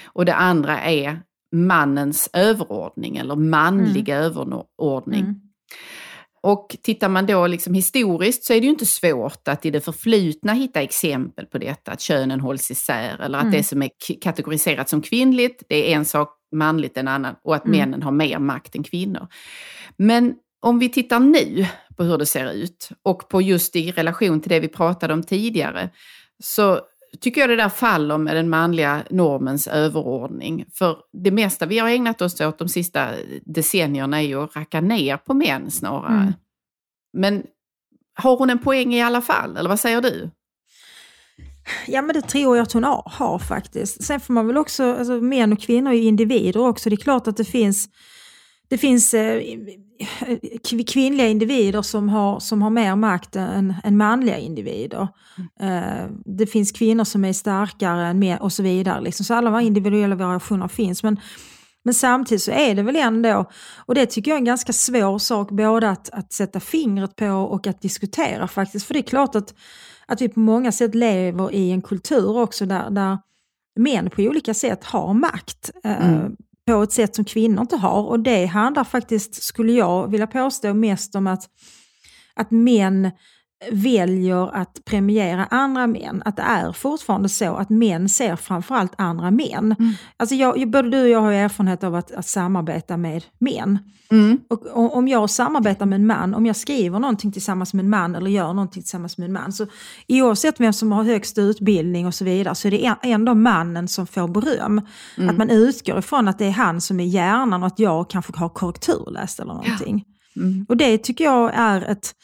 [0.04, 1.20] Och det andra är
[1.52, 4.26] mannens överordning eller manliga mm.
[4.26, 5.20] överordning.
[5.20, 5.40] Mm.
[6.44, 9.81] Och tittar man då liksom historiskt så är det ju inte svårt att i det
[9.81, 13.57] förflutna hitta exempel på detta, att könen hålls isär eller att mm.
[13.57, 17.64] det som är kategoriserat som kvinnligt, det är en sak, manligt en annan och att
[17.64, 17.78] mm.
[17.78, 19.26] männen har mer makt än kvinnor.
[19.96, 24.40] Men om vi tittar nu på hur det ser ut och på just i relation
[24.40, 25.90] till det vi pratade om tidigare,
[26.42, 26.81] så
[27.20, 30.64] tycker jag det där faller med den manliga normens överordning.
[30.72, 33.09] För det mesta vi har ägnat oss åt de sista
[33.44, 36.20] decennierna är ju att racka ner på män snarare.
[36.20, 36.33] Mm.
[37.12, 37.42] Men
[38.14, 40.31] har hon en poäng i alla fall, eller vad säger du?
[41.87, 44.03] Ja men det tror jag att hon har, har faktiskt.
[44.03, 46.90] Sen får man väl också, alltså, män och kvinnor är individer också.
[46.90, 47.88] Det är klart att det finns
[48.72, 49.42] det finns eh,
[50.87, 55.08] kvinnliga individer som har, som har mer makt än, än manliga individer.
[55.58, 55.82] Mm.
[55.85, 59.00] Eh, det finns kvinnor som är starkare än män och så vidare.
[59.00, 59.24] Liksom.
[59.24, 61.02] Så alla de här individuella variationer finns.
[61.02, 61.20] Men,
[61.82, 63.50] men samtidigt så är det väl ändå,
[63.87, 67.30] och det tycker jag är en ganska svår sak både att, att sätta fingret på
[67.30, 68.87] och att diskutera faktiskt.
[68.87, 69.54] För det är klart att,
[70.06, 73.18] att vi på många sätt lever i en kultur också där, där
[73.76, 75.70] män på olika sätt har makt.
[75.85, 78.03] Eh, mm på ett sätt som kvinnor inte har.
[78.03, 81.48] Och det handlar faktiskt, skulle jag vilja påstå, mest om att,
[82.35, 83.11] att män
[83.70, 86.22] väljer att premiera andra män.
[86.25, 89.75] Att det är fortfarande så att män ser framförallt andra män.
[89.79, 89.92] Mm.
[90.16, 93.79] Alltså jag, både du och jag har erfarenhet av att, att samarbeta med män.
[94.11, 94.40] Mm.
[94.48, 97.90] Och, och, om jag samarbetar med en man, om jag skriver någonting tillsammans med en
[97.90, 99.66] man eller gör någonting tillsammans med en man, så
[100.09, 104.07] oavsett vem som har högst utbildning och så vidare, så är det ändå mannen som
[104.07, 104.81] får beröm.
[105.16, 105.31] Mm.
[105.31, 108.33] Att man utgår ifrån att det är han som är hjärnan och att jag kanske
[108.37, 110.05] har korrekturläst eller någonting.
[110.07, 110.12] Ja.
[110.42, 110.66] Mm.
[110.68, 112.14] Och det tycker jag är ett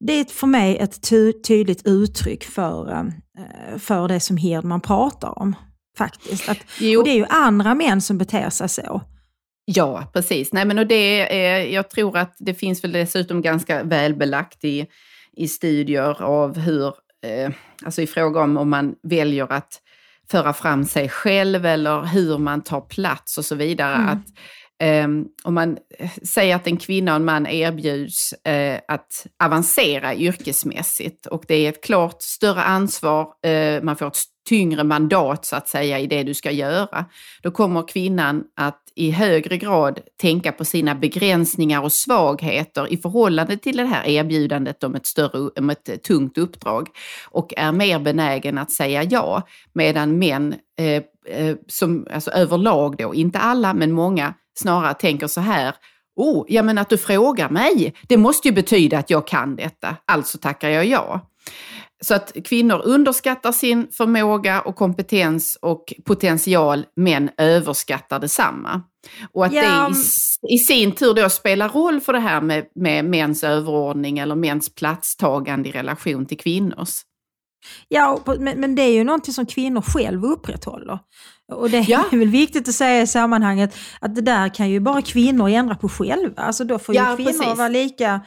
[0.00, 5.38] det är för mig ett ty tydligt uttryck för, eh, för det som Hirdman pratar
[5.38, 5.56] om.
[5.98, 6.48] Faktiskt.
[6.48, 6.58] Att,
[6.98, 9.02] och det är ju andra män som beter sig så.
[9.64, 10.52] Ja, precis.
[10.52, 14.86] Nej, men och det är, jag tror att det finns väl dessutom ganska välbelagt i,
[15.36, 16.86] i studier av hur,
[17.26, 17.50] eh,
[17.84, 19.80] alltså i fråga om om man väljer att
[20.30, 23.94] föra fram sig själv eller hur man tar plats och så vidare.
[23.94, 24.08] Mm.
[24.08, 24.26] Att
[24.84, 30.14] Um, om man eh, säger att en kvinna och en man erbjuds uh, att avancera
[30.14, 34.16] yrkesmässigt och det är ett klart större ansvar, uh, man får ett
[34.48, 37.04] tyngre mandat så att säga i det du ska göra.
[37.42, 43.56] Då kommer kvinnan att i högre grad tänka på sina begränsningar och svagheter i förhållande
[43.56, 46.88] till det här erbjudandet om ett, större, om ett tungt uppdrag
[47.30, 49.42] och är mer benägen att säga ja.
[49.72, 51.02] Medan män, eh,
[51.36, 55.74] eh, som, alltså överlag då, inte alla men många, snarare tänker så här,
[56.16, 59.96] oh, ja men att du frågar mig, det måste ju betyda att jag kan detta,
[60.06, 61.20] alltså tackar jag ja.
[62.00, 68.82] Så att kvinnor underskattar sin förmåga och kompetens och potential, men överskattar detsamma.
[69.32, 69.62] Och att ja.
[69.62, 69.96] det
[70.48, 74.34] i, i, sin tur då spelar roll för det här med, med mäns överordning eller
[74.34, 76.90] mäns platstagande i relation till kvinnors.
[77.88, 80.98] Ja, men, men det är ju någonting som kvinnor själv upprätthåller.
[81.52, 82.04] Och det ja.
[82.12, 85.74] är väl viktigt att säga i sammanhanget att det där kan ju bara kvinnor ändra
[85.74, 86.42] på själva.
[86.42, 87.58] Alltså då får ju kvinnor precis.
[87.58, 88.20] vara lika,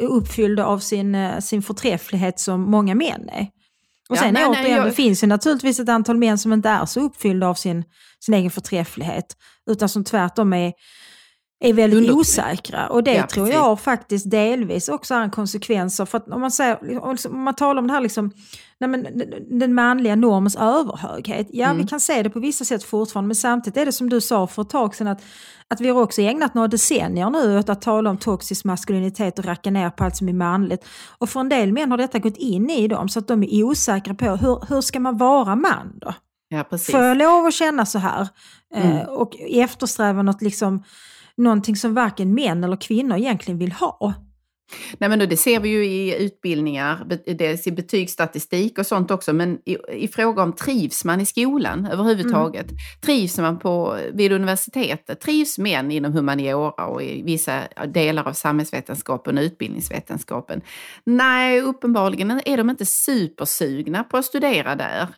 [0.00, 3.46] uppfyllda av sin, sin förträfflighet som många män är.
[4.08, 4.86] Och sen ja, återigen, jag...
[4.86, 7.84] det finns ju naturligtvis ett antal män som inte är så uppfyllda av sin,
[8.20, 9.36] sin egen förträfflighet,
[9.70, 10.72] utan som tvärtom är
[11.60, 12.88] är väldigt osäkra.
[12.88, 13.54] Och det ja, tror precis.
[13.54, 17.54] jag faktiskt delvis också är en konsekvens av, för att om man, säger, om man
[17.54, 18.30] talar om det här liksom,
[18.80, 19.06] nej men,
[19.50, 21.48] den manliga normens överhöghet.
[21.50, 21.78] Ja, mm.
[21.78, 24.46] vi kan se det på vissa sätt fortfarande, men samtidigt är det som du sa
[24.46, 25.22] för ett tag sedan att,
[25.68, 29.44] att vi har också ägnat några decennier nu åt att tala om toxisk maskulinitet och
[29.44, 30.84] racka ner på allt som är manligt.
[31.18, 33.62] Och för en del män har detta gått in i dem så att de är
[33.62, 36.14] osäkra på hur, hur ska man vara man då?
[36.48, 36.90] Ja, precis.
[36.90, 38.28] Får jag lov att känna så här?
[38.74, 38.96] Mm.
[38.96, 40.82] Eh, och eftersträva något liksom
[41.36, 44.14] någonting som varken män eller kvinnor egentligen vill ha.
[44.98, 47.04] Nej, men det ser vi ju i utbildningar,
[47.38, 51.86] dels i betygsstatistik och sånt också, men i, i fråga om trivs man i skolan
[51.92, 52.66] överhuvudtaget?
[52.66, 52.78] Mm.
[53.00, 55.20] Trivs man på, vid universitetet?
[55.20, 60.60] Trivs män inom humaniora och i vissa delar av samhällsvetenskapen och utbildningsvetenskapen?
[61.04, 65.08] Nej, uppenbarligen är de inte supersugna på att studera där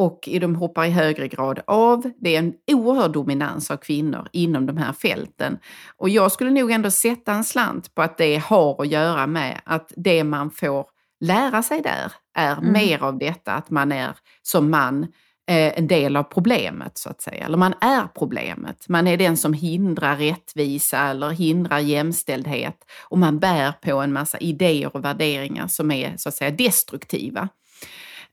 [0.00, 2.10] och de hoppar i högre grad av.
[2.20, 5.58] Det är en oerhörd dominans av kvinnor inom de här fälten.
[5.96, 9.60] Och jag skulle nog ändå sätta en slant på att det har att göra med
[9.64, 10.86] att det man får
[11.20, 12.72] lära sig där är mm.
[12.72, 15.02] mer av detta att man är som man
[15.50, 17.44] eh, en del av problemet så att säga.
[17.44, 18.88] Eller man är problemet.
[18.88, 22.76] Man är den som hindrar rättvisa eller hindrar jämställdhet
[23.08, 27.48] och man bär på en massa idéer och värderingar som är så att säga destruktiva.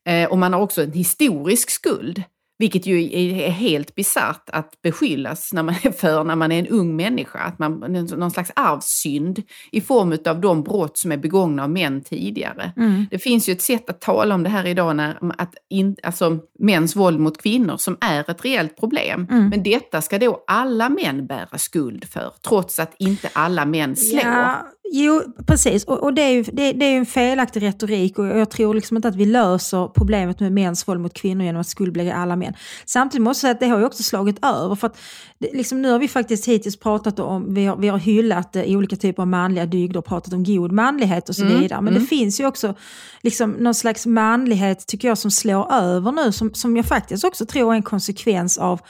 [0.07, 2.23] Eh, och man har också en historisk skuld.
[2.59, 6.67] Vilket ju är helt bisarrt att beskyllas när man är för när man är en
[6.67, 7.39] ung människa.
[7.39, 7.79] Att man,
[8.17, 12.71] någon slags arvssynd i form av de brott som är begångna av män tidigare.
[12.77, 13.05] Mm.
[13.11, 16.39] Det finns ju ett sätt att tala om det här idag, när, att in, alltså
[16.59, 19.27] mäns våld mot kvinnor som är ett reellt problem.
[19.31, 19.49] Mm.
[19.49, 24.21] Men detta ska då alla män bära skuld för, trots att inte alla män slår.
[24.23, 24.67] Ja.
[24.91, 25.83] Jo, precis.
[25.83, 28.97] Och, och det, är ju, det, det, är en felaktig retorik och jag tror liksom
[28.97, 32.53] inte att vi löser problemet med mäns våld mot kvinnor genom att skuldbelägga alla män.
[32.85, 34.75] Samtidigt måste jag säga att det har ju också slagit över.
[34.75, 34.97] För att
[35.39, 38.95] liksom, nu har vi faktiskt hittills pratat om, vi har, vi har hyllat i olika
[38.95, 41.81] typer av manliga dygder, pratat om god manlighet och så mm, vidare.
[41.81, 42.01] Men mm.
[42.01, 42.75] det finns ju också
[43.21, 47.45] liksom, någon slags manlighet, tycker jag, som slår över nu, som, som jag faktiskt också
[47.45, 48.81] tror är en konsekvens av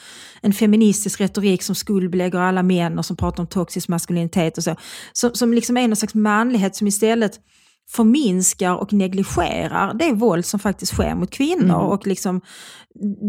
[0.42, 4.76] en feministisk retorik som skuldbelägger alla män och som pratar om toxisk maskulinitet och så.
[5.14, 7.40] Som, som liksom är någon slags manlighet som istället
[7.92, 11.64] förminskar och negligerar det våld som faktiskt sker mot kvinnor.
[11.64, 11.88] Mm.
[11.88, 12.42] Och liksom,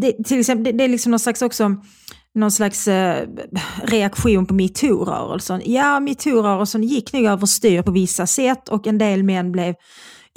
[0.01, 1.77] det, till exempel, det, det, är liksom någon slags också
[2.35, 3.29] någon slags eh,
[3.83, 5.63] reaktion på metoo-rörelsen.
[5.65, 9.75] Ja, metoo-rörelsen gick nog överstyr på vissa sätt och en del män blev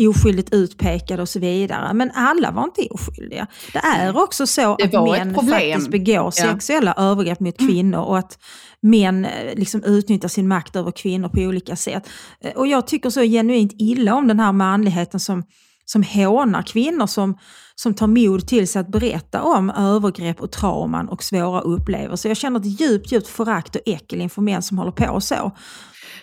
[0.07, 1.93] oskyldigt utpekade och så vidare.
[1.93, 3.47] Men alla var inte oskyldiga.
[3.73, 7.03] Det är också så att män faktiskt begår sexuella ja.
[7.03, 7.71] övergrepp mot mm.
[7.71, 8.37] kvinnor och att
[8.81, 12.09] män eh, liksom utnyttjar sin makt över kvinnor på olika sätt.
[12.41, 15.43] Eh, och jag tycker så genuint illa om den här manligheten som,
[15.85, 17.37] som hånar kvinnor som,
[17.75, 22.29] som tar mod till sig att berätta om övergrepp och trauman och svåra upplevelser.
[22.29, 25.51] Jag känner ett djupt, djupt förakt och äckel inför män som håller på så.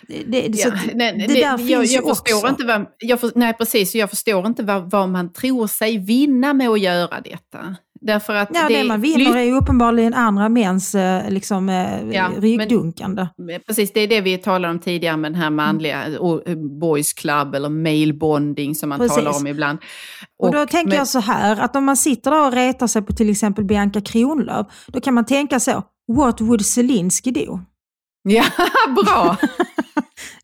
[0.07, 2.47] Det, det, ja, nej, det, det där finns jag, jag ju förstår också.
[2.47, 3.95] Inte vad, jag för, nej, precis.
[3.95, 7.75] Jag förstår inte vad, vad man tror sig vinna med att göra detta.
[8.01, 12.31] Därför att ja, det, det man vinner är uppenbarligen andra mäns eh, liksom, eh, ja,
[12.37, 13.27] ryggdunkande.
[13.37, 16.79] Men, precis, det är det vi talade om tidigare med den här manliga mm.
[16.79, 19.15] boys club eller male bonding som man precis.
[19.15, 19.79] talar om ibland.
[20.37, 22.87] Och, och då tänker men, jag så här, att om man sitter där och retar
[22.87, 25.83] sig på till exempel Bianca Kronlöf, då kan man tänka så,
[26.17, 27.59] what would Zelensky do?
[28.23, 28.43] Ja,
[29.05, 29.37] bra!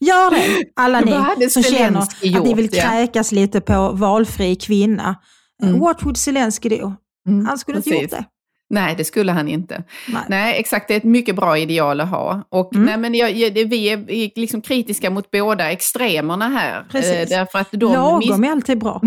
[0.07, 0.99] Gör det, alla
[1.37, 3.35] ni som känner att ni vill kräkas ja.
[3.35, 5.15] lite på valfri kvinna.
[5.63, 5.79] Mm.
[5.79, 6.93] What would Zelensky do?
[7.27, 7.93] Mm, han skulle precis.
[7.93, 8.25] inte gjort det.
[8.69, 9.83] Nej, det skulle han inte.
[10.07, 10.23] Nej.
[10.29, 10.59] nej.
[10.59, 10.87] exakt.
[10.87, 12.47] Det är ett mycket bra ideal att ha.
[12.49, 12.85] Och mm.
[12.85, 16.79] nej, men jag, jag, vi är liksom kritiska mot båda extremerna här.
[16.79, 17.29] Eh, precis.
[17.29, 19.01] därför att de Lagom är alltid bra.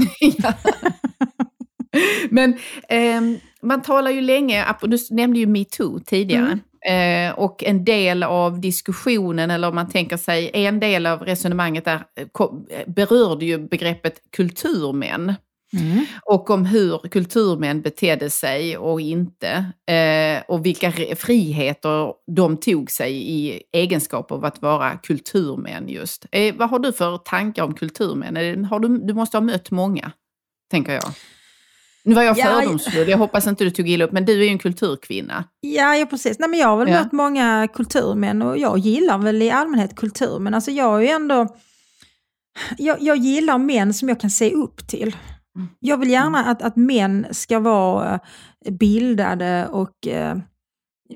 [2.30, 2.54] men
[2.88, 3.20] eh,
[3.62, 6.46] man talar ju länge, du nämnde ju metoo tidigare.
[6.46, 6.60] Mm.
[6.88, 11.84] Eh, och en del av diskussionen, eller om man tänker sig en del av resonemanget
[11.84, 15.34] där, eh, berörde ju begreppet kulturmän.
[15.72, 16.04] Mm.
[16.22, 19.72] Och om hur kulturmän betedde sig och inte.
[19.90, 26.26] Eh, och vilka friheter de tog sig i egenskap av att vara kulturmän just.
[26.32, 28.64] Eh, vad har du för tankar om kulturmän?
[28.64, 30.12] Har du, du måste ha mött många,
[30.70, 31.04] tänker jag.
[32.08, 34.48] Nu var jag fördomsfull, jag hoppas inte du tog illa upp, men du är ju
[34.48, 35.44] en kulturkvinna.
[35.60, 36.38] Ja, ja precis.
[36.38, 37.02] Nej, men jag har väl ja.
[37.02, 41.08] mött många kulturmän och jag gillar väl i allmänhet kultur, men alltså jag är ju
[41.08, 41.56] ändå...
[42.78, 45.16] Jag, jag gillar män som jag kan se upp till.
[45.80, 48.20] Jag vill gärna att, att män ska vara
[48.70, 50.36] bildade och eh,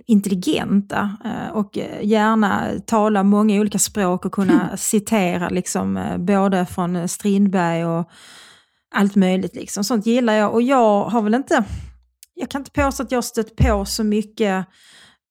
[0.06, 4.76] intelligenta eh, och gärna tala många olika språk och kunna mm.
[4.76, 8.10] citera liksom, eh, både från Strindberg och
[8.92, 9.54] allt möjligt.
[9.54, 9.84] Liksom.
[9.84, 11.64] Sånt gillar jag och jag har väl inte,
[12.34, 14.66] jag kan inte påstå att jag har stött på så mycket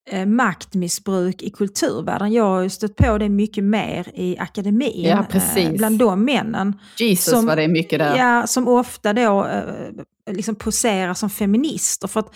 [0.09, 2.31] eh, maktmissbruk i kulturvärlden.
[2.31, 5.25] Jag har ju stött på det mycket mer i akademin, ja,
[5.57, 6.79] eh, bland de männen.
[6.97, 8.17] Jesus som, var det mycket där.
[8.17, 12.07] Ja, som ofta då eh, liksom poserar som feminister.
[12.07, 12.35] För att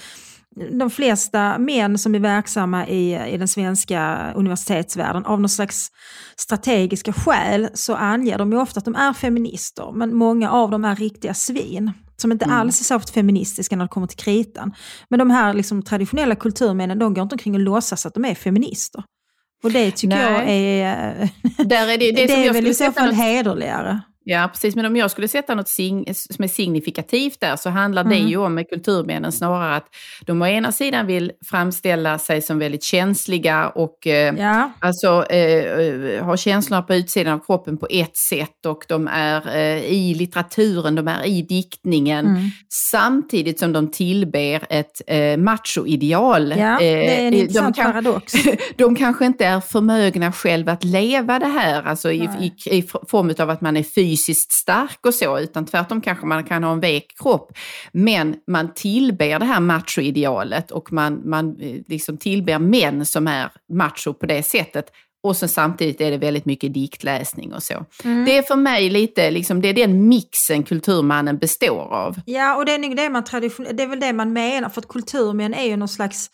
[0.56, 5.91] de flesta män som är verksamma i, i den svenska universitetsvärlden av någon slags
[6.38, 9.91] strategiska skäl så anger de ju ofta att de är feminister.
[9.91, 12.58] Men många av dem är riktiga svin som inte mm.
[12.58, 14.74] alls är särskilt feministiska när det kommer till kritan.
[15.10, 18.36] Men de här liksom, traditionella kulturmännen, de går inte omkring och låtsas att de är
[18.36, 19.04] feminister.
[19.63, 20.32] Och det tycker Nej.
[20.32, 21.30] jag är...
[21.65, 24.02] Där är det, det, det är väl i så fall hederligare.
[24.28, 24.76] Ja, precis.
[24.76, 28.14] Men om jag skulle sätta något som är signifikativt där så handlar mm.
[28.14, 29.88] det ju om kulturmännen snarare att
[30.22, 34.72] de å ena sidan vill framställa sig som väldigt känsliga och eh, ja.
[34.80, 39.56] alltså eh, eh, har känslorna på utsidan av kroppen på ett sätt och de är
[39.56, 42.50] eh, i litteraturen, de är i diktningen mm.
[42.92, 46.54] samtidigt som de tillber ett eh, machoideal.
[46.58, 48.34] Ja, det är en eh, intressant de kan, paradox.
[48.78, 53.34] de kanske inte är förmögna själva att leva det här, alltså i, i, i form
[53.40, 56.71] av att man är fysiskt fysiskt stark och så, utan tvärtom kanske man kan ha
[56.71, 57.51] en vek kropp.
[57.91, 63.51] Men man tillber det här machoidealet och man, man eh, liksom tillber män som är
[63.73, 64.86] macho på det sättet.
[65.23, 67.86] Och så samtidigt är det väldigt mycket diktläsning och så.
[68.04, 68.25] Mm.
[68.25, 72.15] Det är för mig lite, liksom, det är den mixen kulturmannen består av.
[72.25, 74.88] Ja, och det är, det, man tradition, det är väl det man menar, för att
[74.88, 76.30] kulturmän är ju någon slags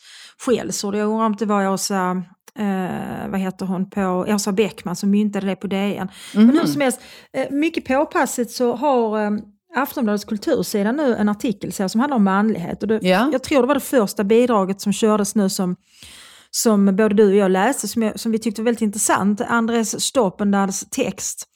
[0.45, 0.95] skällsord.
[0.95, 2.23] Jag undrar om det var Åsa
[2.59, 5.97] eh, vad heter hon, på Åsa Bäckman som myntade det på DN.
[5.97, 6.09] Mm.
[6.33, 6.67] Men hur mhm.
[6.67, 7.01] som helst,
[7.33, 9.31] eh, mycket påpassligt så har eh,
[9.75, 12.81] Aftonbladets kultursida nu en artikel som handlar om manlighet.
[12.81, 13.29] Och det, ja.
[13.31, 15.75] Jag tror det var det första bidraget som kördes nu som
[16.51, 19.41] som både du och jag läste, som, jag, som vi tyckte var väldigt intressant.
[19.41, 21.47] Andres Stoppendads text.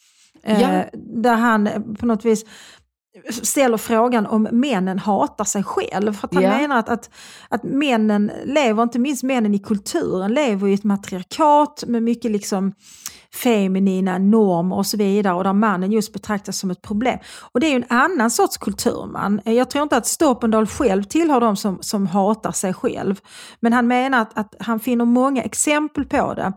[0.43, 0.83] Eh, ja.
[0.93, 1.69] där han
[1.99, 2.45] på något vis
[3.29, 6.13] ställer frågan om männen hatar sig själv.
[6.13, 6.61] För att han yeah.
[6.61, 7.09] menar att, att,
[7.49, 12.73] att männen lever, inte minst männen i kulturen, lever i ett matriarkat med mycket liksom
[13.43, 17.19] feminina normer och så vidare och där mannen just betraktas som ett problem.
[17.51, 19.41] Och det är ju en annan sorts kulturman.
[19.45, 23.19] Jag tror inte att Stoppendahl själv tillhör de som, som hatar sig själv.
[23.59, 26.53] Men han menar att, att han finner många exempel på det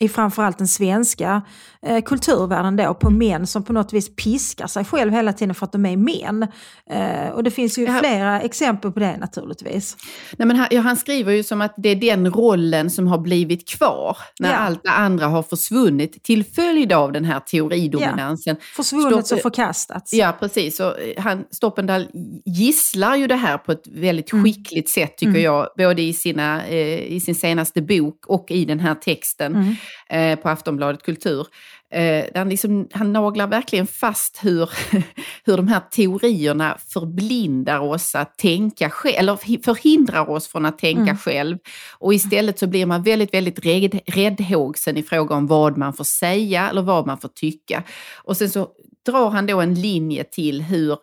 [0.00, 1.42] i framförallt den svenska
[1.82, 5.66] eh, kulturvärlden då, på män som på något vis piskar sig själv hela tiden för
[5.66, 6.46] att de är män.
[6.90, 7.98] Eh, och det finns ju ja.
[7.98, 9.96] flera exempel på det naturligtvis.
[10.36, 13.18] Nej, men han, ja, han skriver ju som att det är den rollen som har
[13.18, 14.56] blivit kvar när ja.
[14.56, 18.56] allt det andra har försvunnit till följd av den här teoridominansen.
[18.58, 18.64] Ja.
[18.76, 20.12] Försvunnit Stopp, och förkastats.
[20.12, 20.80] Ja, precis.
[20.80, 22.06] Och eh, han, Stoppendal
[22.44, 24.44] gisslar ju det här på ett väldigt mm.
[24.44, 25.42] skickligt sätt tycker mm.
[25.42, 29.54] jag, både i, sina, eh, i sin senaste bok och i den här texten.
[29.56, 29.76] Mm
[30.08, 31.46] eh, på Aftonbladet Kultur.
[31.92, 34.70] Eh, han, liksom, han naglar verkligen fast hur,
[35.44, 41.02] hur de här teorierna förblindar oss att tänka själv, eller förhindrar oss från att tänka
[41.02, 41.16] mm.
[41.16, 41.58] själv.
[41.98, 46.04] Och istället så blir man väldigt, väldigt rädd, räddhågsen i fråga om vad man får
[46.04, 47.82] säga eller vad man får tycka.
[48.24, 48.68] Och sen så
[49.06, 50.96] drar han då en linje till hur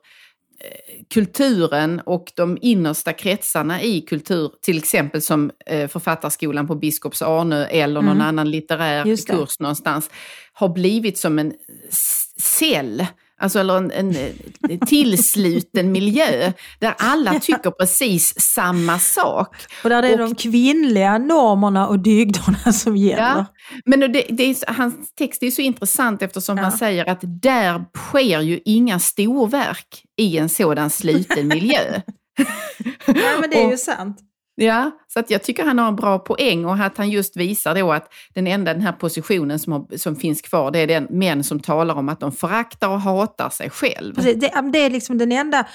[1.14, 7.66] kulturen och de innersta kretsarna i kultur, till exempel som eh, Författarskolan på Biskops Arnö
[7.66, 8.28] eller någon mm.
[8.28, 10.10] annan litterär kurs någonstans,
[10.54, 11.54] har blivit som en
[12.38, 13.06] cell
[13.40, 14.16] Alltså eller en, en,
[14.70, 19.56] en tillsluten miljö där alla tycker precis samma sak.
[19.84, 23.24] Och där det är och, de kvinnliga normerna och dygderna som gäller.
[23.24, 23.46] Ja,
[23.86, 26.64] men det, det är, hans text är så intressant eftersom ja.
[26.64, 32.02] han säger att där sker ju inga storverk i en sådan sluten miljö.
[33.06, 34.18] ja, men det är ju sant.
[34.60, 37.76] Ja, så att jag tycker han har en bra poäng och att han just visar
[37.76, 41.08] då att den enda den här positionen som, har, som finns kvar, det är den
[41.10, 44.16] män som talar om att de föraktar och hatar sig själv.
[44.16, 45.68] Precis, det, det, är liksom den enda,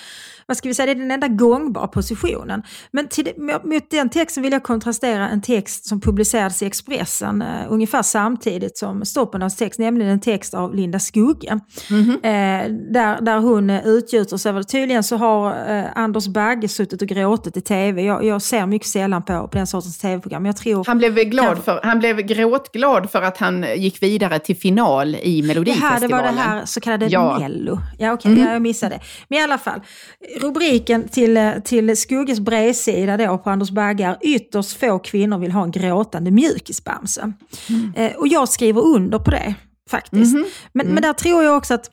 [0.47, 2.63] vad ska vi säga, det är den enda gångbara positionen.
[2.91, 3.33] Men till,
[3.65, 8.79] mot den texten vill jag kontrastera en text som publicerades i Expressen uh, ungefär samtidigt
[8.79, 11.61] som Stoppendags text, nämligen en text av Linda Skugge.
[11.91, 12.15] Mm -hmm.
[12.15, 14.65] uh, där, där hon uh, utgjuter sig.
[14.65, 18.03] Tydligen så har uh, Anders Bagge suttit och gråtit i tv.
[18.03, 20.47] Jag, jag ser mycket sällan på, på den sortens tv-program.
[20.47, 24.57] Jag tror, han, blev glad för, han blev gråtglad för att han gick vidare till
[24.57, 26.03] final i Melodifestivalen.
[26.03, 27.39] Ja, det var det här så kallade ja.
[27.39, 27.79] Mello.
[27.99, 28.53] Ja, okej, okay, mm.
[28.53, 29.01] jag missade.
[29.29, 29.81] Men i alla fall,
[30.41, 35.71] rubriken till, till Skugges bredsida då på Anders Baggar, ytterst få kvinnor vill ha en
[35.71, 37.33] gråtande mjukisbamse.
[37.69, 37.93] Mm.
[37.97, 39.55] Eh, och jag skriver under på det
[39.91, 40.35] faktiskt.
[40.35, 40.49] Mm.
[40.73, 41.91] Men, men där tror jag också att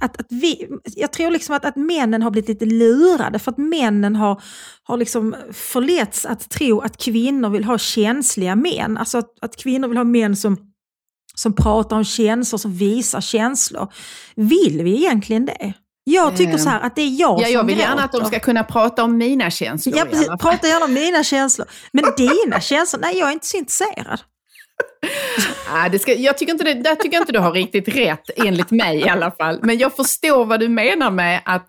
[0.00, 3.58] att, att vi, jag tror liksom att, att männen har blivit lite lurade för att
[3.58, 4.42] männen har,
[4.82, 8.98] har liksom förletts att tro att kvinnor vill ha känsliga män.
[8.98, 10.56] Alltså att, att kvinnor vill ha män som,
[11.34, 13.92] som pratar om känslor, som visar känslor.
[14.34, 15.74] Vill vi egentligen det?
[16.08, 18.24] Jag tycker så här att det är jag ja, som Jag vill gärna att de
[18.24, 20.28] ska kunna prata om mina känslor Ja, precis.
[20.40, 21.66] Prata gärna om mina känslor.
[21.92, 24.20] Men dina känslor, nej jag är inte så intresserad.
[25.68, 28.30] Ah, det ska, jag tycker inte det, där tycker jag inte du har riktigt rätt,
[28.36, 29.58] enligt mig i alla fall.
[29.62, 31.66] Men jag förstår vad du menar med att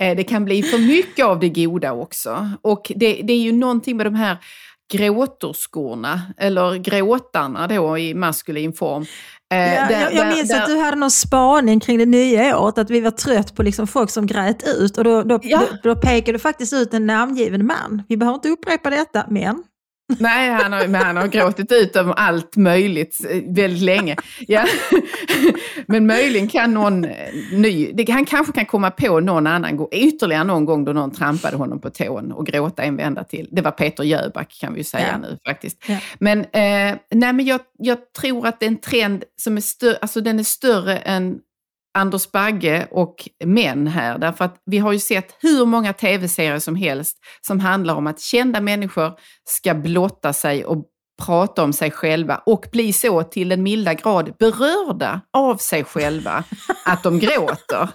[0.00, 2.50] eh, det kan bli för mycket av det goda också.
[2.62, 4.36] Och det, det är ju någonting med de här
[4.92, 9.06] gråterskorna, eller gråtarna då i maskulin form.
[9.52, 12.58] Eh, ja, där, jag, jag minns där, att du hade någon spaning kring det nya
[12.58, 14.98] året, att vi var trött på liksom folk som grät ut.
[14.98, 15.62] Och då, då, ja.
[15.82, 18.02] då, då pekade du faktiskt ut en namngiven man.
[18.08, 19.62] Vi behöver inte upprepa detta, men...
[20.18, 24.16] Nej, han har, men han har gråtit ut om allt möjligt eh, väldigt länge.
[24.48, 24.64] Ja.
[25.86, 27.10] Men möjligen kan någon eh,
[27.52, 31.56] ny, det, han kanske kan komma på någon annan, ytterligare någon gång då någon trampade
[31.56, 33.48] honom på tån och gråta en vända till.
[33.52, 35.18] Det var Peter Jöback kan vi ju säga ja.
[35.18, 35.84] nu faktiskt.
[35.86, 35.98] Ja.
[36.18, 39.94] Men, eh, nej, men jag, jag tror att det är en trend som är, stö,
[40.00, 41.38] alltså den är större än
[41.98, 44.18] Anders Bagge och män här.
[44.18, 47.16] Därför att vi har ju sett hur många tv-serier som helst
[47.46, 49.12] som handlar om att kända människor
[49.48, 50.84] ska blotta sig och
[51.26, 56.44] prata om sig själva och bli så till den milda grad berörda av sig själva
[56.84, 57.88] att de gråter.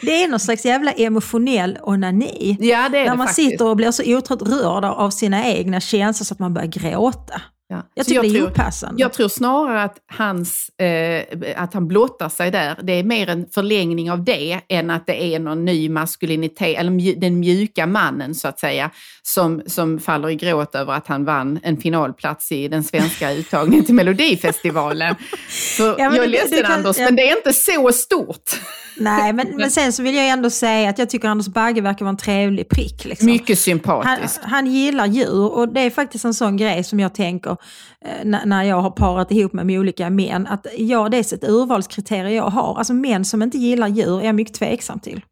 [0.00, 2.56] det är någon slags jävla emotionell onani.
[2.60, 3.50] Ja, det är När det man faktiskt.
[3.50, 7.42] sitter och blir så otroligt rörd av sina egna känslor så att man börjar gråta.
[7.70, 7.82] Ja.
[7.94, 9.02] Jag tycker jag det är tror, opassande.
[9.02, 11.24] Jag tror snarare att, hans, eh,
[11.56, 15.34] att han blottar sig där, det är mer en förlängning av det än att det
[15.34, 18.90] är någon ny maskulinitet, eller den mjuka mannen så att säga,
[19.22, 23.84] som, som faller i gråt över att han vann en finalplats i den svenska uttagningen
[23.84, 25.14] till Melodifestivalen.
[25.48, 27.04] Så ja, jag är ledsen kan, Anders, ja.
[27.04, 28.50] men det är inte så stort.
[29.00, 32.04] Nej, men, men sen så vill jag ändå säga att jag tycker Anders Bagge verkar
[32.04, 33.04] vara en trevlig prick.
[33.04, 33.26] Liksom.
[33.26, 34.40] Mycket sympatisk.
[34.42, 37.57] Han, han gillar djur och det är faktiskt en sån grej som jag tänker
[38.22, 40.46] när jag har parat ihop mig med olika män.
[40.46, 42.78] Att ja, det är ett urvalskriterium jag har.
[42.78, 45.22] Alltså män som inte gillar djur är jag mycket tveksam till.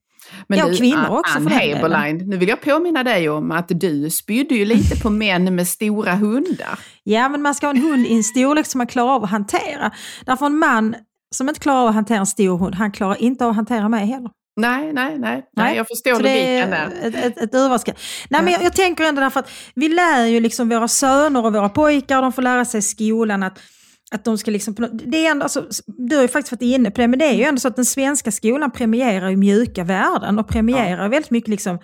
[0.46, 4.10] Men ja, du, kvinnor också Ann Heberlein, nu vill jag påminna dig om att du
[4.10, 6.78] spydde ju lite på män med stora hundar.
[7.02, 9.30] Ja, men man ska ha en hund i en storlek som man klarar av att
[9.30, 9.90] hantera.
[10.24, 10.94] Därför en man
[11.34, 13.88] som inte klarar av att hantera en stor hund, han klarar inte av att hantera
[13.88, 14.30] mig heller.
[14.56, 16.92] Nej, nej, nej, nej, jag förstår logiken där.
[17.02, 17.94] Ett, ett, ett urvalska.
[18.28, 21.52] Nej, men jag, jag, tänker ändå därför att vi lär ju liksom våra söner och
[21.52, 23.58] våra pojkar, de får lära sig i skolan att
[24.10, 27.00] att de ska liksom, det är ändå, alltså, du har ju faktiskt varit inne på
[27.00, 30.38] det, men det är ju ändå så att den svenska skolan premierar ju mjuka värden
[30.38, 31.08] och premierar ja.
[31.08, 31.78] väldigt mycket liksom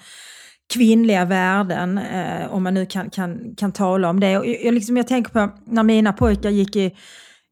[0.73, 4.39] kvinnliga värden, eh, om man nu kan, kan, kan tala om det.
[4.39, 6.97] Och jag, liksom, jag tänker på när mina pojkar gick i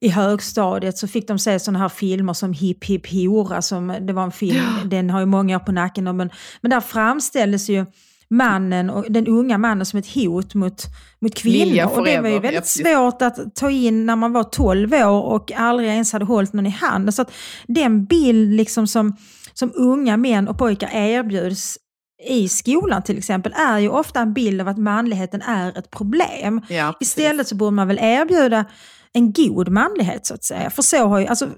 [0.01, 4.13] i högstadiet så fick de se sådana här filmer som Hipp Hipp Hora, som, det
[4.13, 4.85] var en film, ja.
[4.85, 6.31] den har ju många år på nacken, men,
[6.61, 7.87] men där framställdes ju
[8.31, 10.83] mannen och den unga mannen som ett hot mot,
[11.21, 11.99] mot kvinnor.
[11.99, 15.53] Och det var ju väldigt svårt att ta in när man var 12 år och
[15.53, 17.13] aldrig ens hade hållit någon i handen.
[17.13, 17.33] Så att
[17.67, 19.17] den bild liksom som,
[19.55, 21.79] som unga män och pojkar erbjuds
[22.29, 26.61] i skolan till exempel är ju ofta en bild av att manligheten är ett problem.
[26.69, 28.65] Ja, Istället så borde man väl erbjuda
[29.13, 30.71] en god manlighet så att säga.
[30.71, 31.49] För så har ju, alltså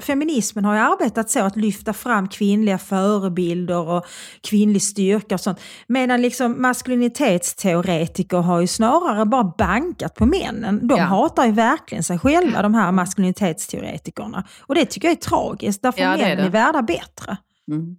[0.00, 4.06] feminismen har ju arbetat så att lyfta fram kvinnliga förebilder och
[4.40, 5.60] kvinnlig styrka och sånt.
[5.86, 10.88] Medan liksom maskulinitetsteoretiker har ju snarare bara bankat på männen.
[10.88, 11.04] De ja.
[11.04, 14.44] hatar ju verkligen sig själva de här maskulinitetsteoretikerna.
[14.60, 17.36] Och det tycker jag är tragiskt, därför ja, männen är, är värda bättre.
[17.70, 17.96] Mm.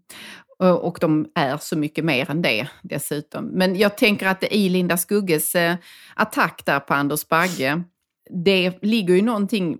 [0.59, 3.45] Och de är så mycket mer än det dessutom.
[3.45, 5.75] Men jag tänker att i Linda Skugges eh,
[6.15, 7.83] attack där på Anders Bagge,
[8.29, 9.77] det ligger ju någonting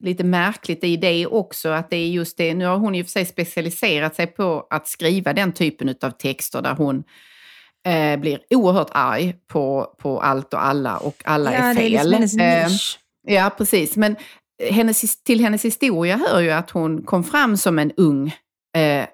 [0.00, 3.10] lite märkligt i det också, att det är just det, nu har hon ju för
[3.10, 7.02] sig specialiserat sig på att skriva den typen av texter där hon
[7.86, 11.92] eh, blir oerhört arg på, på allt och alla och alla ja, är fel.
[11.92, 12.34] Det är liksom hennes
[12.70, 12.98] nisch.
[13.28, 13.96] Eh, ja, precis.
[13.96, 14.16] Men
[14.70, 18.34] hennes, till hennes historia hör ju att hon kom fram som en ung
[18.76, 19.04] eh,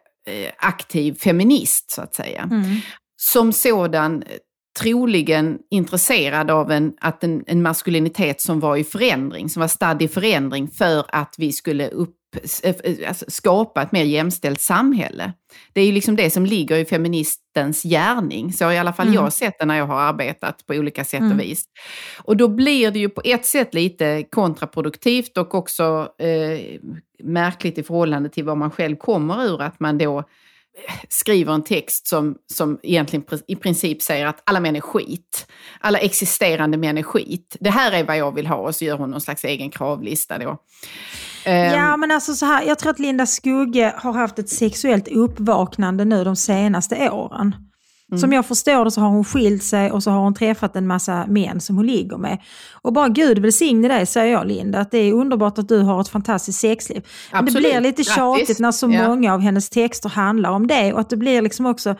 [0.59, 2.42] aktiv feminist, så att säga.
[2.42, 2.76] Mm.
[3.16, 4.24] Som sådan
[4.79, 10.03] troligen intresserad av en, att en, en, maskulinitet som var i förändring, som var stadd
[10.03, 12.14] i förändring för att vi skulle upp,
[13.09, 15.33] alltså skapa ett mer jämställt samhälle.
[15.72, 18.53] Det är ju liksom det som ligger i feministens gärning.
[18.53, 19.14] Så har i alla fall mm.
[19.14, 21.33] jag sett det när jag har arbetat på olika sätt mm.
[21.33, 21.64] och vis.
[22.22, 26.81] Och då blir det ju på ett sätt lite kontraproduktivt och också eh,
[27.22, 30.24] märkligt i förhållande till vad man själv kommer ur, att man då
[31.09, 35.47] skriver en text som, som egentligen i princip säger att alla män är skit.
[35.81, 37.57] Alla existerande män är skit.
[37.61, 40.39] Det här är vad jag vill ha och så gör hon någon slags egen kravlista
[40.39, 40.59] då.
[41.45, 45.09] Ehm, ja, men alltså så här, jag tror att Linda Skugge har haft ett sexuellt
[45.09, 47.55] uppvaknande nu de senaste åren.
[48.12, 48.20] Mm.
[48.20, 50.86] Som jag förstår det så har hon skilt sig och så har hon träffat en
[50.86, 52.38] massa män som hon ligger med.
[52.82, 56.00] Och bara Gud välsigne dig säger jag Linda, att det är underbart att du har
[56.00, 57.07] ett fantastiskt sexliv.
[57.32, 59.09] Men det blir lite tjatigt när så ja.
[59.09, 61.94] många av hennes texter handlar om det och att det blir liksom också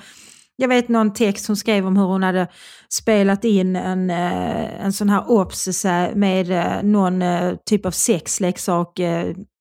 [0.57, 2.48] jag vet någon text hon skrev om hur hon hade
[2.88, 5.84] spelat in en, eh, en sån här ops
[6.14, 9.00] med eh, någon eh, typ av sexleksak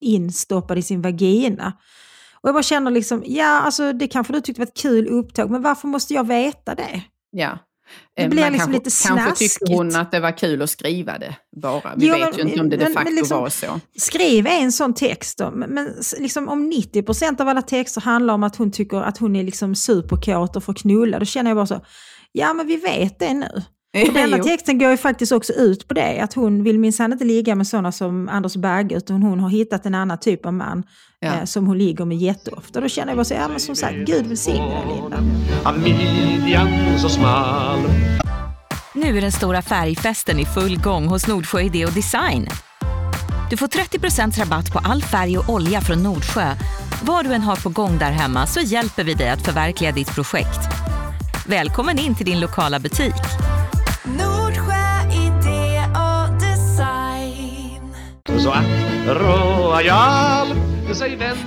[0.01, 1.73] instoppad i sin vagina.
[2.45, 5.51] Och jag bara känner liksom, ja alltså det kanske du tyckte var ett kul upptåg,
[5.51, 7.01] men varför måste jag veta det?
[7.31, 7.57] Ja.
[8.15, 9.25] Det blir liksom kanske, lite snaskigt.
[9.25, 11.95] Kanske tyckte hon att det var kul att skriva det bara.
[11.97, 13.79] Vi jo, vet ju inte om det de facto liksom, var så.
[13.97, 15.51] Skriv en sån text då.
[15.51, 15.89] Men
[16.19, 19.75] liksom om 90% av alla texter handlar om att hon tycker att hon är liksom
[19.75, 21.85] superkåt och får knulla, då känner jag bara så,
[22.31, 23.63] ja men vi vet det nu.
[24.03, 27.55] Denna texten går ju faktiskt också ut på det, att hon vill minsann inte ligga
[27.55, 30.83] med sådana som Anders Bagge, utan hon har hittat en annan typ av man
[31.19, 31.27] ja.
[31.27, 32.81] eh, som hon ligger med jätteofta.
[32.81, 35.17] Då känner jag bara så, ja men som sagt, Gud välsigne dig Linda.
[38.93, 42.47] Nu är den stora färgfesten i full gång hos Nordsjö Idé och Design.
[43.49, 46.55] Du får 30% rabatt på all färg och olja från Nordsjö.
[47.03, 50.15] Vad du än har på gång där hemma så hjälper vi dig att förverkliga ditt
[50.15, 50.59] projekt.
[51.47, 53.54] Välkommen in till din lokala butik.
[59.07, 60.47] Royal.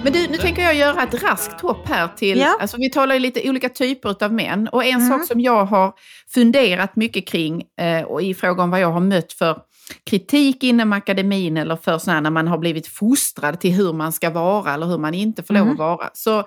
[0.03, 2.59] Men du, nu tänker jag göra ett raskt hopp här till, ja.
[2.61, 5.09] alltså vi talar ju lite olika typer av män och en mm.
[5.09, 5.93] sak som jag har
[6.35, 9.59] funderat mycket kring eh, och i fråga om vad jag har mött för
[10.05, 14.31] kritik inom akademin eller för sådana när man har blivit fostrad till hur man ska
[14.31, 15.77] vara eller hur man inte får lov att mm.
[15.77, 16.11] vara.
[16.13, 16.45] Så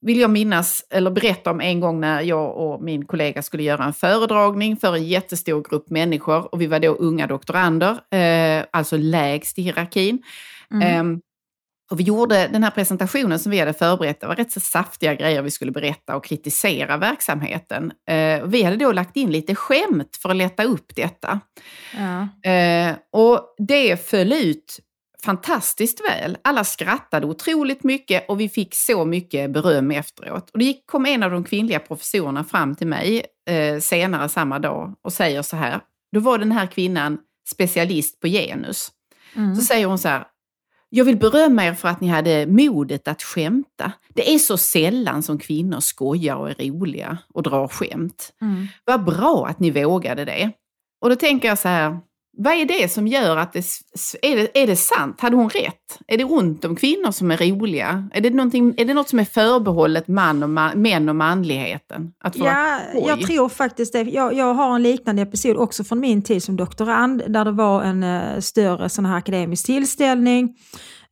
[0.00, 3.84] vill jag minnas, eller berätta om en gång när jag och min kollega skulle göra
[3.84, 8.96] en föredragning för en jättestor grupp människor och vi var då unga doktorander, eh, alltså
[8.96, 10.22] lägst i hierarkin.
[10.70, 11.12] Mm.
[11.12, 11.18] Eh,
[11.90, 15.14] och vi gjorde den här presentationen som vi hade förberett, det var rätt så saftiga
[15.14, 17.92] grejer vi skulle berätta och kritisera verksamheten.
[18.08, 21.40] Eh, vi hade då lagt in lite skämt för att lätta upp detta.
[21.96, 22.50] Ja.
[22.50, 24.80] Eh, och det föll ut
[25.24, 26.38] fantastiskt väl.
[26.44, 30.50] Alla skrattade otroligt mycket och vi fick så mycket beröm efteråt.
[30.50, 34.94] Och det kom en av de kvinnliga professorerna fram till mig eh, senare samma dag
[35.02, 35.80] och säger så här.
[36.12, 37.18] Då var den här kvinnan
[37.50, 38.90] specialist på genus.
[39.36, 39.56] Mm.
[39.56, 40.24] Så säger hon så här.
[40.88, 43.92] Jag vill berömma er för att ni hade modet att skämta.
[44.08, 48.32] Det är så sällan som kvinnor skojar och är roliga och drar skämt.
[48.40, 48.66] Mm.
[48.84, 50.52] Vad bra att ni vågade det.
[51.00, 51.98] Och då tänker jag så här,
[52.36, 53.58] vad är det som gör att det
[54.22, 54.62] är, det...
[54.62, 55.20] är det sant?
[55.20, 55.98] Hade hon rätt?
[56.06, 58.08] Är det ont om kvinnor som är roliga?
[58.14, 58.28] Är det,
[58.82, 62.12] är det något som är förbehållet man och man, män och manligheten?
[62.24, 64.02] Att ja, jag tror faktiskt det.
[64.02, 67.82] Jag, jag, har en liknande episod också från min tid som doktorand, där det var
[67.82, 70.56] en uh, större sån här akademisk tillställning.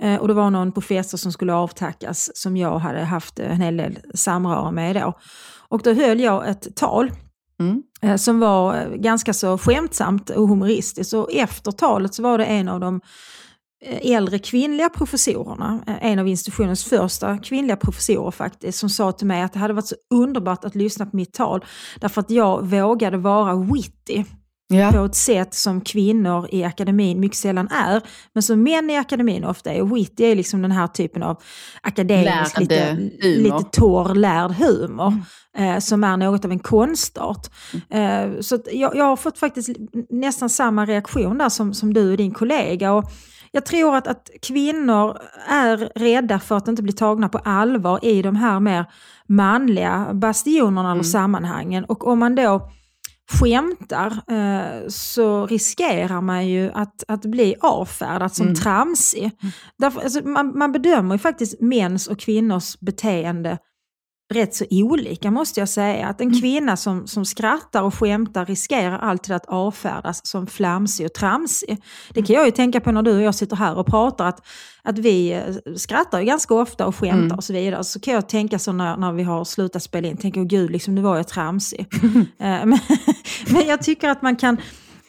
[0.05, 3.77] Uh, och det var någon professor som skulle avtackas som jag hade haft en hel
[3.77, 5.19] del samröre med då.
[5.69, 7.11] Och då höll jag ett tal
[7.61, 7.83] Mm.
[8.03, 11.15] Eh, som var eh, ganska så skämtsamt och humoristiskt.
[11.15, 13.01] Och efter talet så var det en av de
[13.85, 19.43] eh, äldre kvinnliga professorerna, en av institutionens första kvinnliga professorer faktiskt, som sa till mig
[19.43, 21.65] att det hade varit så underbart att lyssna på mitt tal,
[22.01, 24.25] därför att jag vågade vara witty.
[24.71, 24.93] Ja.
[24.93, 28.03] på ett sätt som kvinnor i akademin mycket sällan är,
[28.33, 29.83] men som män i akademin ofta är.
[29.83, 31.43] Witty är liksom den här typen av
[31.83, 35.09] akademisk, lite, lite torr, lärd humor.
[35.09, 35.23] Mm
[35.59, 37.47] eh, som är något av en konstart.
[37.91, 38.35] Mm.
[38.35, 39.71] Eh, så jag, jag, har fått faktiskt
[40.11, 42.93] nästan samma reaktion där som, som du och din kollega.
[42.93, 43.05] Och
[43.53, 48.23] jag tror att, att kvinnor är rädda för att inte bli tagna på allvar i
[48.23, 48.85] de här mer
[49.27, 50.93] manliga bastionerna mm.
[50.93, 51.85] eller sammanhangen.
[51.85, 52.71] Och om man då
[53.31, 58.55] skämtar eh, så riskerar man ju att, att bli avfärdad som mm.
[58.55, 59.23] tramsig.
[59.23, 59.53] Mm.
[59.79, 63.59] Därför, alltså, man, man bedömer ju faktiskt mäns och kvinnors beteende
[64.31, 66.07] rätt så olika måste jag säga.
[66.07, 66.41] Att en mm.
[66.41, 71.83] kvinna som, som skrattar och skämtar riskerar alltid att avfärdas som flamsig och tramsig.
[72.11, 74.47] Det kan jag ju tänka på när du och jag sitter här och pratar, att,
[74.83, 77.37] att vi eh, skrattar ju ganska ofta och skämtar mm.
[77.37, 77.85] och så vidare.
[77.85, 80.95] Så kan jag tänka så när, när vi har slutat spela in, tänker gud, liksom,
[80.95, 81.87] nu var jag tramsig.
[82.39, 82.79] Eh, men,
[83.49, 84.57] men jag tycker att man kan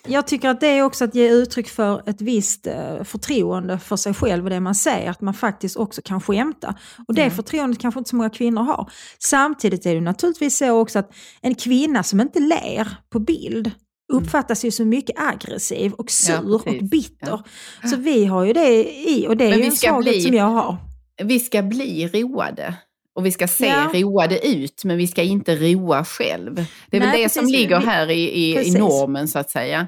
[0.09, 3.95] jag tycker att det är också att ge uttryck för ett visst eh, förtroende för
[3.95, 6.75] sig själv och det man säger, att man faktiskt också kan skämta.
[7.07, 7.35] Och det mm.
[7.35, 8.91] förtroendet kanske inte så många kvinnor har.
[9.19, 14.23] Samtidigt är det naturligtvis så också att en kvinna som inte ler på bild mm.
[14.23, 17.43] uppfattas ju som mycket aggressiv och sur ja, och bitter.
[17.81, 17.89] Ja.
[17.89, 20.77] Så vi har ju det i, och det är ju en svaghet som jag har.
[21.23, 22.75] Vi ska bli roade.
[23.19, 23.91] Och vi ska se ja.
[23.93, 26.55] roade ut, men vi ska inte roa själv.
[26.89, 29.87] Det är Nej, väl det som ligger här i, i, i, normen så att säga.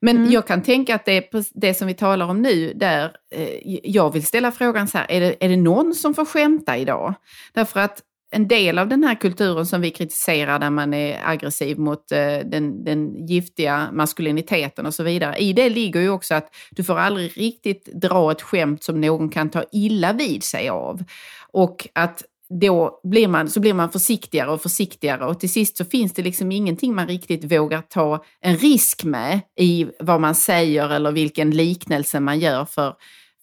[0.00, 0.32] Men mm.
[0.32, 4.26] jag kan tänka att det, det som vi talar om nu, där eh, jag vill
[4.26, 7.14] ställa frågan så här, är det, är det någon som får skämta idag?
[7.52, 8.02] Därför att
[8.34, 12.38] en del av den här kulturen som vi kritiserar där man är aggressiv mot eh,
[12.44, 15.36] den, den giftiga maskuliniteten och så vidare.
[15.36, 19.28] I det ligger ju också att du får aldrig riktigt dra ett skämt som någon
[19.28, 21.04] kan ta illa vid sig av.
[21.52, 22.22] Och att
[22.60, 26.22] då blir man, så blir man försiktigare och försiktigare och till sist så finns det
[26.22, 31.50] liksom ingenting man riktigt vågar ta en risk med i vad man säger eller vilken
[31.50, 32.94] liknelse man gör för,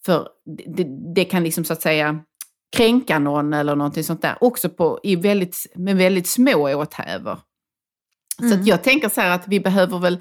[0.04, 0.28] för
[0.66, 2.18] det, det kan liksom så att säga
[2.76, 4.36] kränka någon eller någonting sånt där.
[4.40, 7.38] Också på, i väldigt, med väldigt små åthävor.
[8.40, 8.50] Mm.
[8.50, 10.18] Så jag tänker så här att vi behöver väl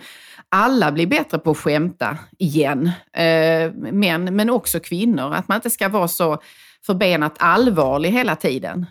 [0.49, 2.91] alla bli bättre på att skämta igen.
[3.13, 5.33] Eh, män, men också kvinnor.
[5.33, 6.41] Att man inte ska vara så
[6.85, 8.85] förbenat allvarlig hela tiden.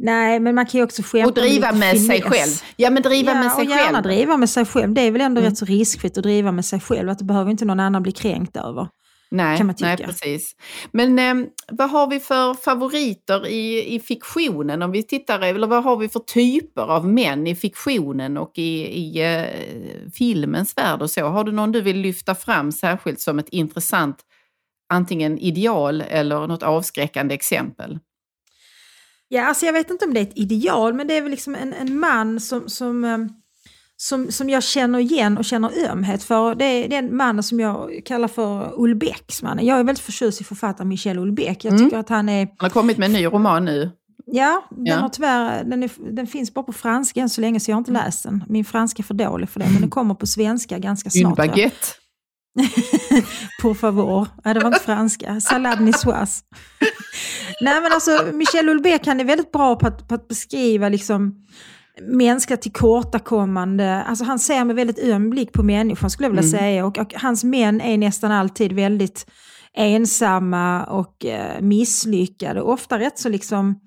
[0.00, 2.06] Nej, men man kan ju också skämta Och driva med finess.
[2.06, 2.52] sig själv.
[2.76, 4.02] Ja, men driva ja, med sig och gärna själv.
[4.02, 4.94] driva med sig själv.
[4.94, 5.50] Det är väl ändå mm.
[5.50, 7.10] rätt så riskfritt att driva med sig själv.
[7.10, 8.88] Att det behöver inte någon annan bli kränkt över.
[9.30, 10.52] Nej, nej precis.
[10.92, 14.82] Men eh, vad har vi för favoriter i, i fiktionen?
[14.82, 18.98] Om vi tittar, eller vad har vi för typer av män i fiktionen och i,
[18.98, 21.26] i eh, filmens värld och så?
[21.26, 24.16] Har du någon du vill lyfta fram särskilt som ett intressant
[24.88, 27.98] antingen ideal eller något avskräckande exempel?
[29.28, 31.54] Ja, alltså jag vet inte om det är ett ideal, men det är väl liksom
[31.54, 33.18] en, en man som, som eh,
[34.00, 36.54] som, som jag känner igen och känner ömhet för.
[36.54, 39.66] Det är den mannen som jag kallar för Ulbecksmannen.
[39.66, 41.64] Jag är väldigt förtjust i författaren Michel Ulbeck.
[41.64, 41.84] Jag mm.
[41.84, 42.00] tycker mm.
[42.00, 42.46] att han är...
[42.46, 43.90] Han har kommit med en ny roman nu.
[44.26, 44.96] Ja, den, ja.
[44.96, 47.78] Har tyvärr, den, är, den finns bara på franska än så länge så jag har
[47.78, 48.04] inte mm.
[48.04, 48.44] läst den.
[48.48, 51.38] Min franska är för dålig för det, men den kommer på svenska ganska snart.
[51.38, 51.86] Une baguette.
[53.62, 54.28] Por favor.
[54.44, 55.40] Nej, det var inte franska.
[55.40, 56.42] Salade niçoise.
[57.60, 61.34] Nej, men alltså Michel Ulbeck han är väldigt bra på att, på att beskriva liksom
[62.02, 64.02] mänskliga tillkortakommande.
[64.02, 66.60] Alltså han ser med väldigt öm blick på människan skulle jag vilja mm.
[66.60, 66.86] säga.
[66.86, 69.26] Och, och, hans män är nästan alltid väldigt
[69.74, 72.62] ensamma och eh, misslyckade.
[72.62, 73.80] Ofta rätt så liksom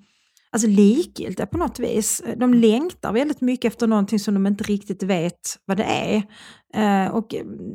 [0.52, 2.22] alltså likgiltiga på något vis.
[2.36, 6.22] De längtar väldigt mycket efter någonting som de inte riktigt vet vad det är.
[6.76, 7.34] Uh, och,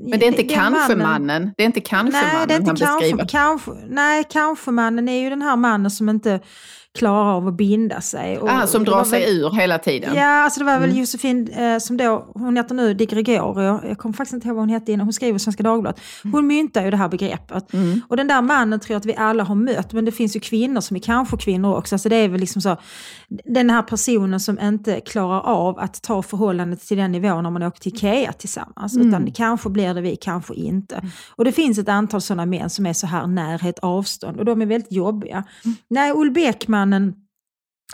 [0.09, 1.53] Men det är inte kanske-mannen?
[1.57, 3.25] Det är inte kanske-mannen han kanske, beskriver?
[3.27, 6.39] Kanske, nej, kanske-mannen är ju den här mannen som inte
[6.97, 8.37] klarar av att binda sig.
[8.37, 10.15] Och, ah, som drar sig väl, ur hela tiden?
[10.15, 10.99] Ja, alltså det var väl mm.
[10.99, 14.61] Josefin eh, som då, hon heter nu Di Gregorio, jag kommer faktiskt inte ihåg vad
[14.61, 16.01] hon hette innan, hon skrev i Svenska Dagbladet.
[16.23, 16.33] Mm.
[16.33, 17.73] Hon myntar ju det här begreppet.
[17.73, 18.01] Mm.
[18.07, 20.39] Och den där mannen tror jag att vi alla har mött, men det finns ju
[20.39, 21.95] kvinnor som är kanske kvinnor också.
[21.95, 22.77] Alltså det är väl liksom så,
[23.45, 27.63] den här personen som inte klarar av att ta förhållandet till den nivån när man
[27.63, 28.95] åker till Ikea tillsammans.
[28.95, 29.07] Mm.
[29.07, 30.95] Utan kanske blir det vi, kanske inte.
[30.95, 31.09] Mm.
[31.35, 34.61] Och det finns ett antal sådana män som är så här närhet, avstånd och de
[34.61, 35.43] är väldigt jobbiga.
[35.65, 35.77] Mm.
[35.87, 36.31] Nej, Olle
[36.89, 37.13] Beckmannen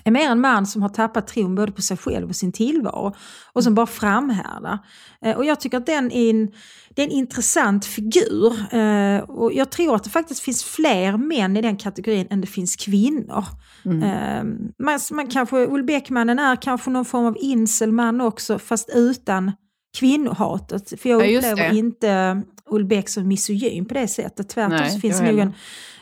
[0.03, 3.15] är mer en man som har tappat tron både på sig själv och sin tillvaro
[3.53, 4.79] och som bara framhärdar.
[5.25, 6.51] Eh, och jag tycker att den är en,
[6.89, 8.75] det är en intressant figur.
[8.75, 12.47] Eh, och jag tror att det faktiskt finns fler män i den kategorin än det
[12.47, 13.45] finns kvinnor.
[13.85, 14.03] Mm.
[14.03, 14.43] Eh,
[14.85, 19.51] man, man kanske, Olle Beckmannen är kanske någon form av inselman också, fast utan
[19.97, 21.01] kvinnohatet.
[21.01, 24.49] För jag ja, upplever inte Olle Beck som misogyn på det sättet.
[24.49, 25.53] Tvärtom Nej, så finns det nog en,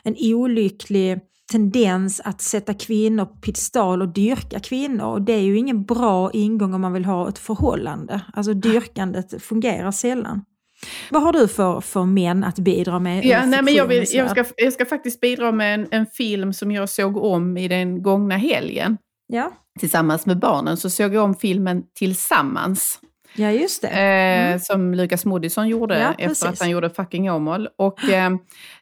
[0.04, 1.20] en olycklig
[1.52, 5.06] tendens att sätta kvinnor på piedestal och dyrka kvinnor.
[5.06, 8.22] Och det är ju ingen bra ingång om man vill ha ett förhållande.
[8.34, 10.46] Alltså dyrkandet fungerar sällan.
[11.10, 13.26] Vad har du för, för män att bidra med?
[13.26, 16.54] Ja, nej, men jag, vill, jag, ska, jag ska faktiskt bidra med en, en film
[16.54, 18.98] som jag såg om i den gångna helgen.
[19.28, 19.52] Ja.
[19.80, 23.00] Tillsammans med barnen så såg jag om filmen Tillsammans.
[23.36, 23.88] Ja, just det.
[23.88, 24.54] Eh, mm.
[24.54, 27.68] Eh, som Lukas Moodysson gjorde ja, efter att han gjorde Fucking Åmål.
[27.78, 28.32] Och eh,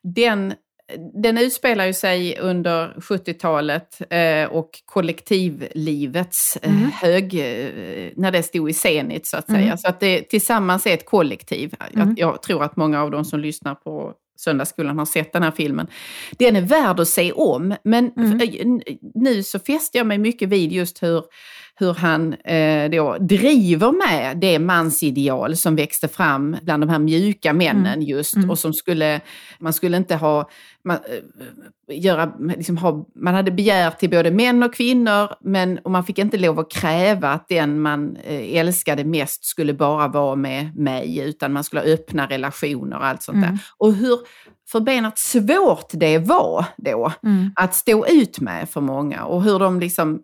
[0.03, 0.53] den
[0.97, 6.91] den utspelar ju sig under 70-talet eh, och kollektivlivets eh, mm.
[6.91, 9.59] hög, eh, när det stod i senit så att säga.
[9.59, 9.77] Mm.
[9.77, 11.75] Så att det tillsammans är ett kollektiv.
[11.79, 12.15] Mm.
[12.17, 15.51] Jag, jag, tror att många av de som lyssnar på Söndagsskolan har sett den här
[15.51, 15.87] filmen.
[16.31, 18.81] Den är värd att se om, men mm.
[19.15, 21.23] nu så fäster jag mig mycket vid just hur
[21.79, 27.53] hur han eh, då driver med det mansideal som växte fram bland de här mjuka
[27.53, 28.01] männen mm.
[28.01, 28.49] just mm.
[28.49, 29.21] och som skulle,
[29.59, 30.49] man skulle inte ha,
[30.85, 35.91] man, eh, göra, liksom ha, man hade begär till både män och kvinnor men och
[35.91, 40.35] man fick inte lov att kräva att den man eh, älskade mest skulle bara vara
[40.35, 43.49] med mig utan man skulle ha öppna relationer och allt sånt mm.
[43.49, 43.59] där.
[43.77, 44.19] Och hur
[44.71, 47.51] förbenat svårt det var då mm.
[47.55, 50.19] att stå ut med för många och hur de liksom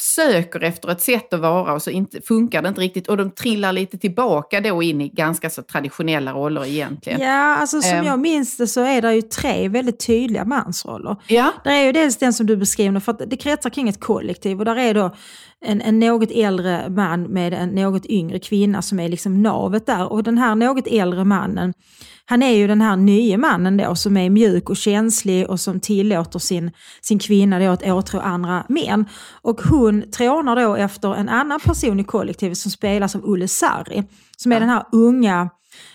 [0.00, 3.30] söker efter ett sätt att vara och så inte, funkar det inte riktigt och de
[3.30, 7.20] trillar lite tillbaka då in i ganska så traditionella roller egentligen.
[7.20, 11.16] Ja, alltså som um, jag minns det så är det ju tre väldigt tydliga mansroller.
[11.26, 11.52] Ja.
[11.64, 14.58] Det är ju dels den som du beskriver, för att det kretsar kring ett kollektiv
[14.58, 15.14] och där är då
[15.64, 20.12] en, en något äldre man med en något yngre kvinna som är liksom navet där.
[20.12, 21.72] Och den här något äldre mannen,
[22.24, 25.80] han är ju den här nya mannen då som är mjuk och känslig och som
[25.80, 26.70] tillåter sin,
[27.02, 29.04] sin kvinna då att åtrå andra män.
[29.42, 34.04] Och hon trånar då efter en annan person i kollektivet som spelas av Olle Sarri,
[34.36, 35.50] som är den här unga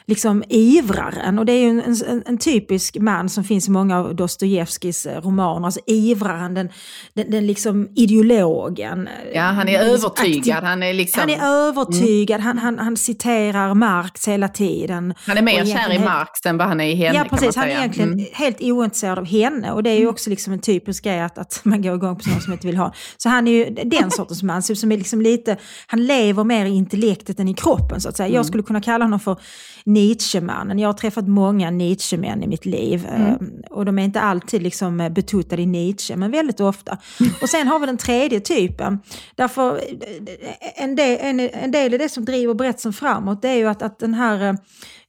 [0.07, 1.39] liksom ivraren.
[1.39, 5.05] Och det är ju en, en, en, typisk man som finns i många av Dostojevskijs
[5.05, 5.65] eh, romaner.
[5.65, 6.69] Alltså ivraren, den,
[7.13, 9.09] den, den liksom ideologen.
[9.33, 10.63] Ja, han är övertygad.
[10.63, 11.19] Han är, liksom...
[11.19, 12.47] han är övertygad, mm.
[12.47, 15.13] han, han, han citerar Marx hela tiden.
[15.27, 17.55] Han är mer kär i Marx än vad han är i henne Ja, precis.
[17.55, 18.25] Han är egentligen mm.
[18.33, 19.71] helt ointresserad av henne.
[19.71, 20.09] Och det är ju mm.
[20.09, 22.77] också liksom en typisk grej att, att man går igång på någon som inte vill
[22.77, 22.93] ha.
[23.17, 26.69] Så han är ju den sortens man som är liksom lite, han lever mer i
[26.69, 28.27] intellektet än i kroppen så att säga.
[28.27, 28.43] Jag mm.
[28.43, 29.37] skulle kunna kalla honom för
[29.85, 30.79] Nietzschemannen.
[30.79, 33.21] Jag har träffat många Nietzschemän i mitt liv mm.
[33.27, 36.97] Ehm, och de är inte alltid liksom eh, betuttade i Nietzsche, men väldigt ofta.
[37.41, 38.99] Och sen har vi den tredje typen.
[39.35, 43.55] Därför eh, en del, en, en del i det som driver berättelsen framåt det är
[43.55, 44.53] ju att, att den här eh,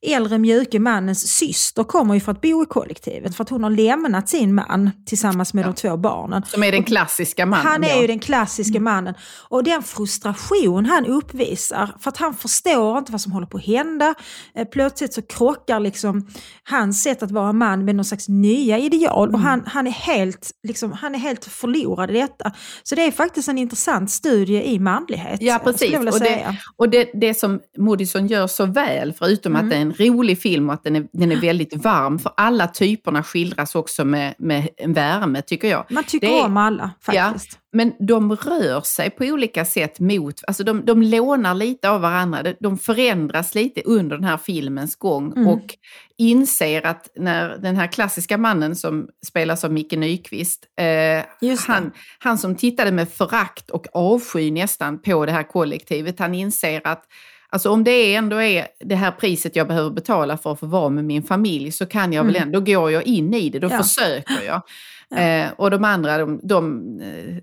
[0.03, 3.71] äldre mjuke mannens syster kommer ju för att bo i kollektivet för att hon har
[3.71, 5.67] lämnat sin man tillsammans med ja.
[5.67, 6.43] de två barnen.
[6.47, 7.67] Som är den klassiska mannen.
[7.67, 8.01] Han är ja.
[8.01, 9.15] ju den klassiska mannen.
[9.49, 13.67] Och den frustration han uppvisar, för att han förstår inte vad som håller på att
[13.67, 14.15] hända.
[14.55, 16.29] Eh, plötsligt så krockar liksom
[16.65, 19.29] hans sätt att vara man med någon slags nya ideal.
[19.29, 19.35] Mm.
[19.35, 22.53] Och han, han, är helt, liksom, han är helt förlorad i detta.
[22.83, 25.43] Så det är faktiskt en intressant studie i manlighet.
[25.43, 25.97] Ja, precis.
[25.97, 29.65] Och, det, och det, det som Moodysson gör så väl, förutom mm.
[29.65, 32.19] att det är en rolig film och att den är, den är väldigt varm.
[32.19, 35.85] För alla typerna skildras också med, med en värme tycker jag.
[35.91, 37.53] Man tycker är, om alla faktiskt.
[37.53, 42.01] Ja, men de rör sig på olika sätt mot, alltså de, de lånar lite av
[42.01, 42.43] varandra.
[42.61, 45.49] De förändras lite under den här filmens gång mm.
[45.49, 45.75] och
[46.19, 52.39] inser att när den här klassiska mannen som spelas av Micke Nyqvist, eh, han, han
[52.39, 57.05] som tittade med förakt och avsky nästan på det här kollektivet, han inser att
[57.49, 60.89] Alltså om det ändå är det här priset jag behöver betala för att få vara
[60.89, 62.33] med min familj så kan jag mm.
[62.33, 63.83] väl ändå, då går jag in i det, då ja.
[63.83, 64.63] försöker jag.
[65.09, 65.19] Ja.
[65.19, 67.37] Eh, och de andra, de, de eh,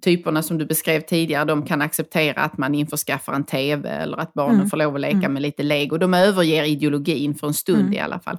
[0.00, 4.34] typerna som du beskrev tidigare, de kan acceptera att man införskaffar en TV eller att
[4.34, 4.70] barnen mm.
[4.70, 5.32] får lov att leka mm.
[5.32, 5.98] med lite lego.
[5.98, 7.92] De överger ideologin för en stund mm.
[7.92, 8.38] i alla fall.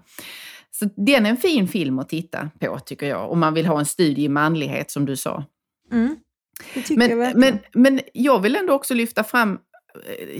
[0.72, 3.80] Så den är en fin film att titta på tycker jag, om man vill ha
[3.80, 5.44] en studie i manlighet som du sa.
[5.92, 6.16] Mm.
[6.90, 9.60] Men, jag men, men jag vill ändå också lyfta fram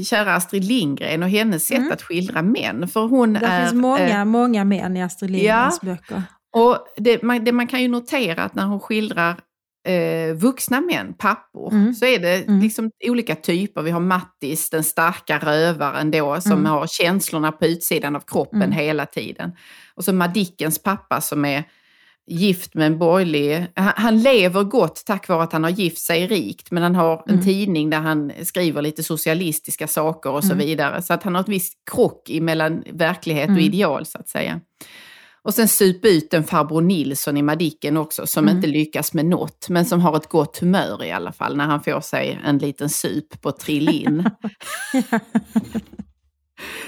[0.04, 1.92] kära Astrid Lindgren och hennes sätt mm.
[1.92, 2.88] att skildra män.
[2.88, 6.24] För hon det är, finns många, eh, många män i Astrid Lindgrens ja, böcker.
[6.56, 9.36] Och det man, det man, kan ju notera att när hon skildrar
[9.88, 11.94] eh, vuxna män, pappor, mm.
[11.94, 12.60] så är det mm.
[12.60, 13.82] liksom olika typer.
[13.82, 16.66] Vi har Mattis, den starka rövaren då, som mm.
[16.66, 18.72] har känslorna på utsidan av kroppen mm.
[18.72, 19.52] hela tiden.
[19.96, 21.64] Och så Madickens pappa som är
[22.28, 23.68] gift med en borgerlig...
[23.76, 27.24] Han, han, lever gott tack vare att han har gift sig rikt, men han har
[27.28, 27.46] en mm.
[27.46, 30.66] tidning där han skriver lite socialistiska saker och så mm.
[30.66, 31.02] vidare.
[31.02, 33.64] Så att han har ett visst krock mellan verklighet och mm.
[33.64, 34.62] ideal, så att säga.
[35.44, 38.56] Och sen sup ut en farbror Nilsson i Madicken också, som mm.
[38.56, 41.84] inte lyckas med något, men som har ett gott humör i alla fall, när han
[41.84, 44.30] får sig en liten sup på Trillin.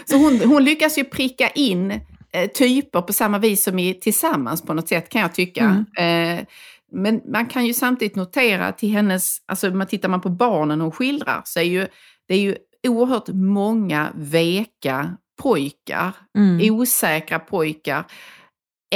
[0.06, 2.02] Så hon, hon lyckas ju pricka in
[2.48, 5.86] typer på samma vis som i Tillsammans på något sätt kan jag tycka.
[5.98, 6.40] Mm.
[6.40, 6.46] Eh,
[6.92, 10.92] men man kan ju samtidigt notera till hennes, alltså man tittar man på barnen hon
[10.92, 11.88] skildrar så är ju,
[12.28, 12.56] det är ju
[12.88, 16.74] oerhört många veka pojkar, mm.
[16.74, 18.06] osäkra pojkar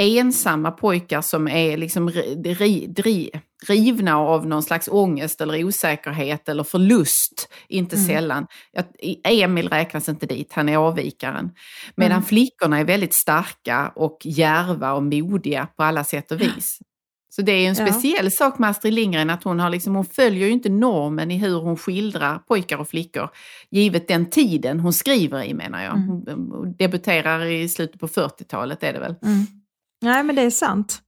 [0.00, 3.30] ensamma pojkar som är liksom ri, dri,
[3.68, 8.08] rivna av någon slags ångest eller osäkerhet eller förlust, inte mm.
[8.08, 8.46] sällan.
[9.24, 11.50] Emil räknas inte dit, han är avvikaren.
[11.94, 12.24] Medan mm.
[12.24, 16.78] flickorna är väldigt starka och järva och modiga på alla sätt och vis.
[17.32, 18.30] Så det är en speciell ja.
[18.30, 21.60] sak med Astrid Lindgren att hon, har liksom, hon följer ju inte normen i hur
[21.60, 23.28] hon skildrar pojkar och flickor,
[23.70, 25.96] givet den tiden hon skriver i menar jag.
[25.96, 26.08] Mm.
[26.08, 29.14] Hon debuterar i slutet på 40-talet är det väl.
[29.22, 29.46] Mm.
[30.02, 31.02] Nej, men det är sant.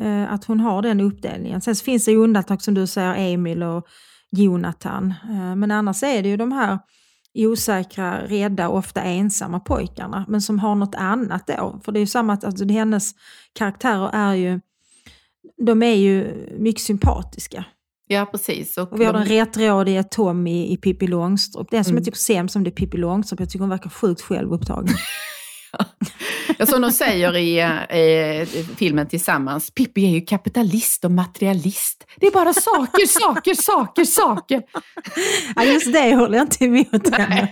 [0.00, 1.60] Eh, att hon har den uppdelningen.
[1.60, 3.86] Sen finns det undantag som du säger, Emil och
[4.30, 5.14] Jonathan.
[5.30, 6.78] Eh, men annars är det ju de här
[7.34, 10.24] osäkra, rädda, ofta ensamma pojkarna.
[10.28, 11.80] Men som har något annat då.
[11.84, 13.12] För det är ju samma att alltså, hennes
[13.52, 14.60] karaktärer är ju,
[15.66, 17.64] de är ju mycket sympatiska.
[18.06, 18.78] Ja, precis.
[18.78, 21.68] Och, och vi har den rättrådige Tommy i Pippi Långstrump.
[21.70, 21.98] Det är som mm.
[21.98, 23.40] jag tycker sämst som det är Pippi Långstrump.
[23.40, 24.88] Jag tycker hon verkar sjukt självupptagen.
[26.58, 28.46] Ja, som de säger i eh,
[28.76, 32.06] filmen tillsammans, Pippi är ju kapitalist och materialist.
[32.16, 34.62] Det är bara saker, saker, saker, saker.
[35.56, 37.10] Ja, just det håller jag inte emot.
[37.18, 37.50] Nej.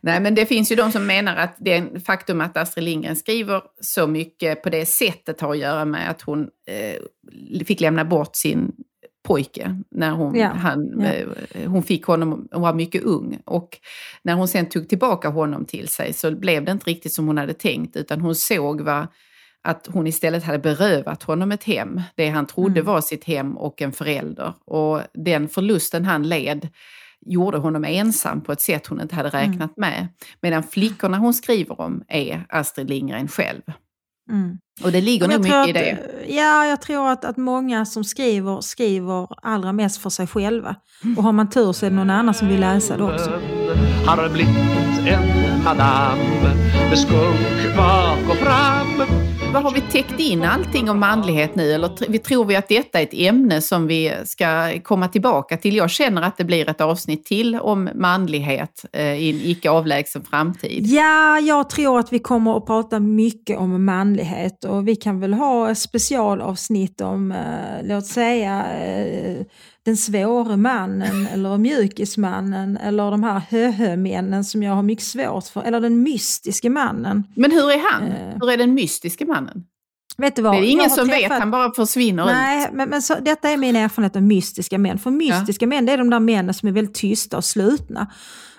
[0.00, 3.62] Nej, men det finns ju de som menar att det faktum att Astrid Lindgren skriver
[3.80, 8.36] så mycket på det sättet har att göra med att hon eh, fick lämna bort
[8.36, 8.72] sin
[9.24, 11.06] pojke när hon, ja, han, ja.
[11.06, 13.38] Eh, hon fick honom, hon var mycket ung.
[13.44, 13.78] Och
[14.22, 17.38] när hon sen tog tillbaka honom till sig så blev det inte riktigt som hon
[17.38, 19.06] hade tänkt utan hon såg vad,
[19.62, 22.92] att hon istället hade berövat honom ett hem, det han trodde mm.
[22.92, 24.52] var sitt hem och en förälder.
[24.64, 26.68] Och den förlusten han led
[27.26, 29.40] gjorde honom ensam på ett sätt hon inte hade mm.
[29.40, 29.90] räknat mm.
[29.90, 30.08] med.
[30.40, 33.62] Medan flickorna hon skriver om är Astrid Lindgren själv.
[34.30, 34.58] Mm.
[34.82, 35.98] Och det ligger nog mycket att, i det.
[36.28, 40.76] Ja, jag tror att, att många som skriver, skriver allra mest för sig själva.
[41.16, 43.30] Och har man tur så är det någon annan som vill läsa det också.
[44.06, 44.56] Har blivit
[45.06, 46.54] en madame
[46.90, 49.23] med skunk bak och fram
[49.54, 51.72] vad har vi täckt in allting om manlighet nu?
[51.72, 55.76] Eller vi tror vi att detta är ett ämne som vi ska komma tillbaka till?
[55.76, 60.24] Jag känner att det blir ett avsnitt till om manlighet eh, i en icke avlägsen
[60.24, 60.86] framtid.
[60.86, 65.34] Ja, jag tror att vi kommer att prata mycket om manlighet och vi kan väl
[65.34, 67.38] ha ett specialavsnitt om, eh,
[67.82, 69.46] låt säga, eh,
[69.84, 75.62] den svåre mannen eller mjukismannen eller de här höhö-männen som jag har mycket svårt för.
[75.62, 77.24] Eller den mystiske mannen.
[77.36, 78.02] Men hur är han?
[78.02, 79.64] Uh, hur är den mystiske mannen?
[80.16, 80.54] Vet du vad?
[80.54, 81.30] Det är ingen som träffat...
[81.30, 82.72] vet, han bara försvinner Nej, ut.
[82.72, 84.98] men, men så, detta är min erfarenhet av mystiska män.
[84.98, 85.68] För mystiska ja.
[85.68, 88.12] män, det är de där männen som är väldigt tysta och slutna.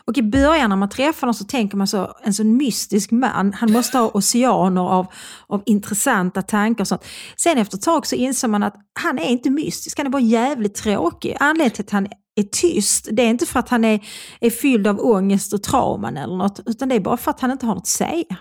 [0.08, 3.53] Och i början när man träffar dem så tänker man så, en sån mystisk man,
[3.53, 5.08] han måste ha oceaner av,
[5.47, 7.06] av intressanta tankar och sånt.
[7.38, 10.22] Sen efter ett tag så inser man att han är inte mystisk, han är bara
[10.22, 11.38] jävligt tråkig.
[11.39, 14.08] Anledningen till att han är tyst, det är inte för att han är,
[14.39, 17.51] är fylld av ångest och trauman eller något, utan det är bara för att han
[17.51, 18.38] inte har något att säga.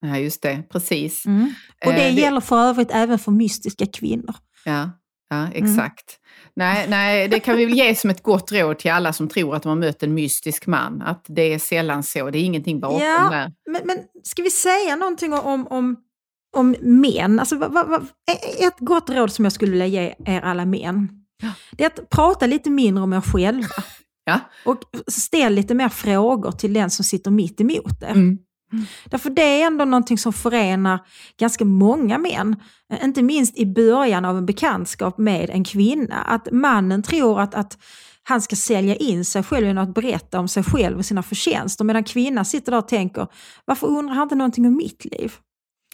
[0.00, 1.26] Ja, just det, precis.
[1.26, 1.54] Mm.
[1.86, 4.34] Och det, eh, det gäller för övrigt även för mystiska kvinnor.
[4.64, 4.90] Ja,
[5.30, 6.18] ja exakt.
[6.56, 9.56] Nej, nej, det kan vi väl ge som ett gott råd till alla som tror
[9.56, 11.02] att de har mött en mystisk man.
[11.02, 13.52] Att det är sällan så, det är ingenting bakom ja, där.
[13.70, 15.96] Men, men ska vi säga någonting om, om,
[16.56, 17.40] om män?
[17.40, 18.02] Alltså, va, va,
[18.58, 20.64] ett gott råd som jag skulle vilja ge er alla
[21.42, 21.52] ja.
[21.70, 23.84] det är att prata lite mindre om er själva.
[24.24, 24.40] Ja.
[24.64, 28.10] Och ställ lite mer frågor till den som sitter mitt emot er.
[28.10, 28.38] Mm.
[28.74, 28.86] Mm.
[29.04, 30.98] Därför det är ändå någonting som förenar
[31.38, 32.56] ganska många män.
[33.02, 36.22] Inte minst i början av en bekantskap med en kvinna.
[36.22, 37.78] Att mannen tror att, att
[38.22, 41.84] han ska sälja in sig själv genom att berätta om sig själv och sina förtjänster.
[41.84, 43.26] Medan kvinnan sitter där och tänker,
[43.64, 45.32] varför undrar han inte någonting om mitt liv?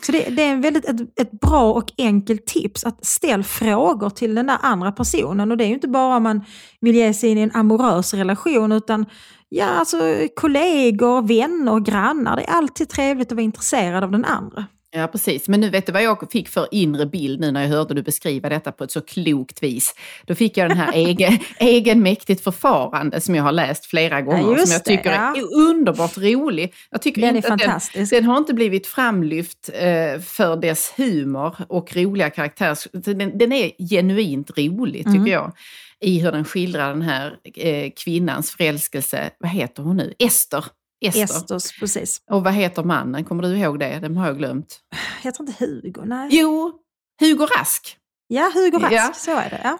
[0.03, 4.35] Så det, det, är väldigt ett, ett, bra och enkelt tips att ställa frågor till
[4.35, 5.51] den där andra personen.
[5.51, 6.45] Och det är ju inte bara om man
[6.81, 9.07] vill ge sig in i en amorös relation utan
[9.49, 9.99] ja, alltså,
[10.37, 12.37] kollegor, vänner, grannar.
[12.37, 14.65] Det är alltid trevligt att vara intresserad av den andra.
[14.93, 15.49] Ja, precis.
[15.49, 18.03] Men nu vet du vad jag fick för inre bild nu när jag hörde du
[18.03, 19.95] beskriva detta på ett så klokt vis.
[20.27, 24.59] Då fick jag den här egen, egenmäktigt förfarande som jag har läst flera gånger.
[24.59, 25.37] Ja, som jag tycker det, ja.
[25.37, 26.75] är underbart rolig.
[26.91, 28.11] Jag tycker den inte är fantastisk.
[28.11, 33.15] Den, den, har inte blivit framlyft eh, för dess humor och roliga karaktärer.
[33.15, 35.27] Den, den är genuint rolig tycker mm.
[35.27, 35.53] jag
[36.01, 39.31] i hur den skildrar den här eh, kvinnans förälskelse.
[39.39, 40.15] Vad heter hon nu?
[40.19, 40.65] Ester.
[41.01, 41.23] Ester.
[41.25, 42.23] Esters, precis.
[42.31, 43.25] Och vad heter mannen?
[43.25, 43.99] Kommer du ihåg det?
[44.03, 44.81] Den har jag glömt.
[45.23, 46.29] Jag tror inte Hugo, nej.
[46.33, 46.73] Jo,
[47.21, 47.97] Hugo Rask.
[48.27, 49.13] Ja, Hugo Rask, ja.
[49.15, 49.61] så är det.
[49.63, 49.79] Ja.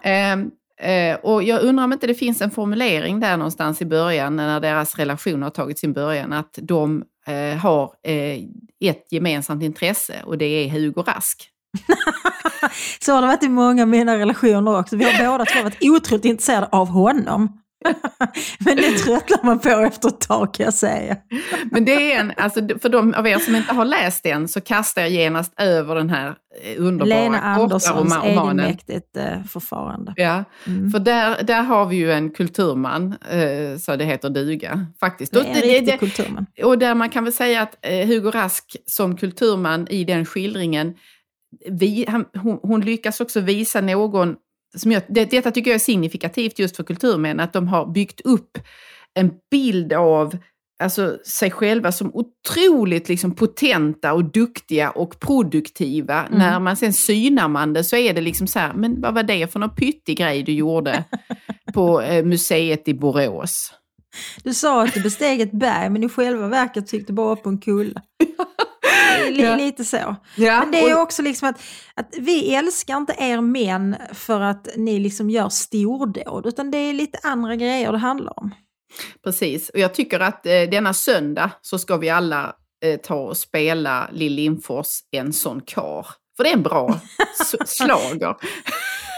[0.81, 4.59] Eh, och jag undrar om inte det finns en formulering där någonstans i början när
[4.59, 8.39] deras relation har tagit sin början att de eh, har eh,
[8.79, 11.49] ett gemensamt intresse och det är Hugo Rask.
[13.01, 14.95] så har det varit i många av mina relationer också.
[14.95, 17.60] Vi har båda två varit otroligt intresserade av honom.
[18.59, 21.17] Men det tröttnar man på efter ett tag kan jag säga.
[21.71, 24.61] Men det är en, alltså för de av er som inte har läst den så
[24.61, 26.27] kastar jag genast över den här
[26.63, 30.13] eh, underbara Lena Anderssons egenmäktigt eh, förfarande.
[30.15, 30.91] Ja, mm.
[30.91, 35.33] för där, där har vi ju en kulturman, eh, så det heter duga faktiskt.
[35.33, 36.45] Det är en det, riktig det, kulturman.
[36.63, 40.95] Och där man kan väl säga att Hugo Rask som kulturman i den skildringen
[41.71, 44.35] vi, han, hon, hon, lyckas också visa någon
[44.75, 48.21] som jag, det, detta tycker jag är signifikativt just för kulturmän, att de har byggt
[48.21, 48.57] upp
[49.13, 50.37] en bild av
[50.81, 56.25] alltså, sig själva som otroligt liksom, potenta och duktiga och produktiva.
[56.25, 56.39] Mm.
[56.39, 59.23] När man sen synar man det så är det liksom så här, men vad var
[59.23, 61.03] det för någon pyttig grej du gjorde
[61.73, 63.73] på eh, museet i Borås?
[64.43, 67.57] Du sa att du besteg ett berg, men i själva verket tyckte bara på en
[67.57, 68.01] kulle.
[69.29, 69.55] ja.
[69.55, 70.15] Lite så.
[70.35, 70.59] Ja.
[70.59, 71.61] Men det är också liksom att,
[71.95, 76.93] att vi älskar inte er män för att ni liksom gör stordåd, utan det är
[76.93, 78.51] lite andra grejer det handlar om.
[79.23, 82.55] Precis, och jag tycker att eh, denna söndag så ska vi alla
[82.85, 86.07] eh, ta och spela Lill Lindfors En sån kar.
[86.37, 86.99] För det är en bra
[87.65, 88.35] slager.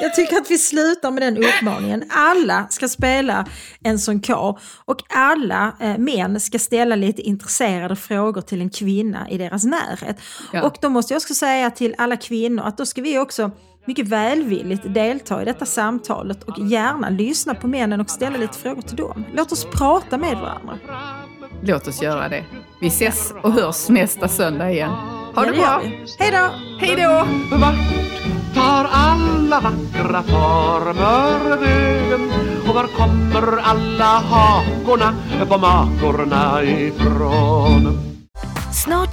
[0.01, 2.03] Jag tycker att vi slutar med den uppmaningen.
[2.09, 3.45] Alla ska spela
[3.83, 9.29] en sån kar och alla eh, män ska ställa lite intresserade frågor till en kvinna
[9.29, 10.17] i deras närhet.
[10.53, 10.63] Ja.
[10.63, 13.51] Och då måste jag också säga till alla kvinnor att då ska vi också
[13.85, 18.81] mycket välvilligt delta i detta samtalet och gärna lyssna på männen och ställa lite frågor
[18.81, 19.25] till dem.
[19.33, 20.77] Låt oss prata med varandra.
[21.61, 22.45] Låt oss göra det.
[22.81, 24.91] Vi ses och hörs nästa söndag igen.
[25.35, 25.81] Ha det, det bra!
[26.19, 26.49] Hej då!
[26.79, 27.27] Hej då!
[27.57, 27.75] Vart
[28.55, 32.31] tar alla vackra former vägen?
[32.67, 35.13] Och var kommer alla hakorna
[35.49, 38.13] på makorna ifrån?
[38.85, 39.12] Snart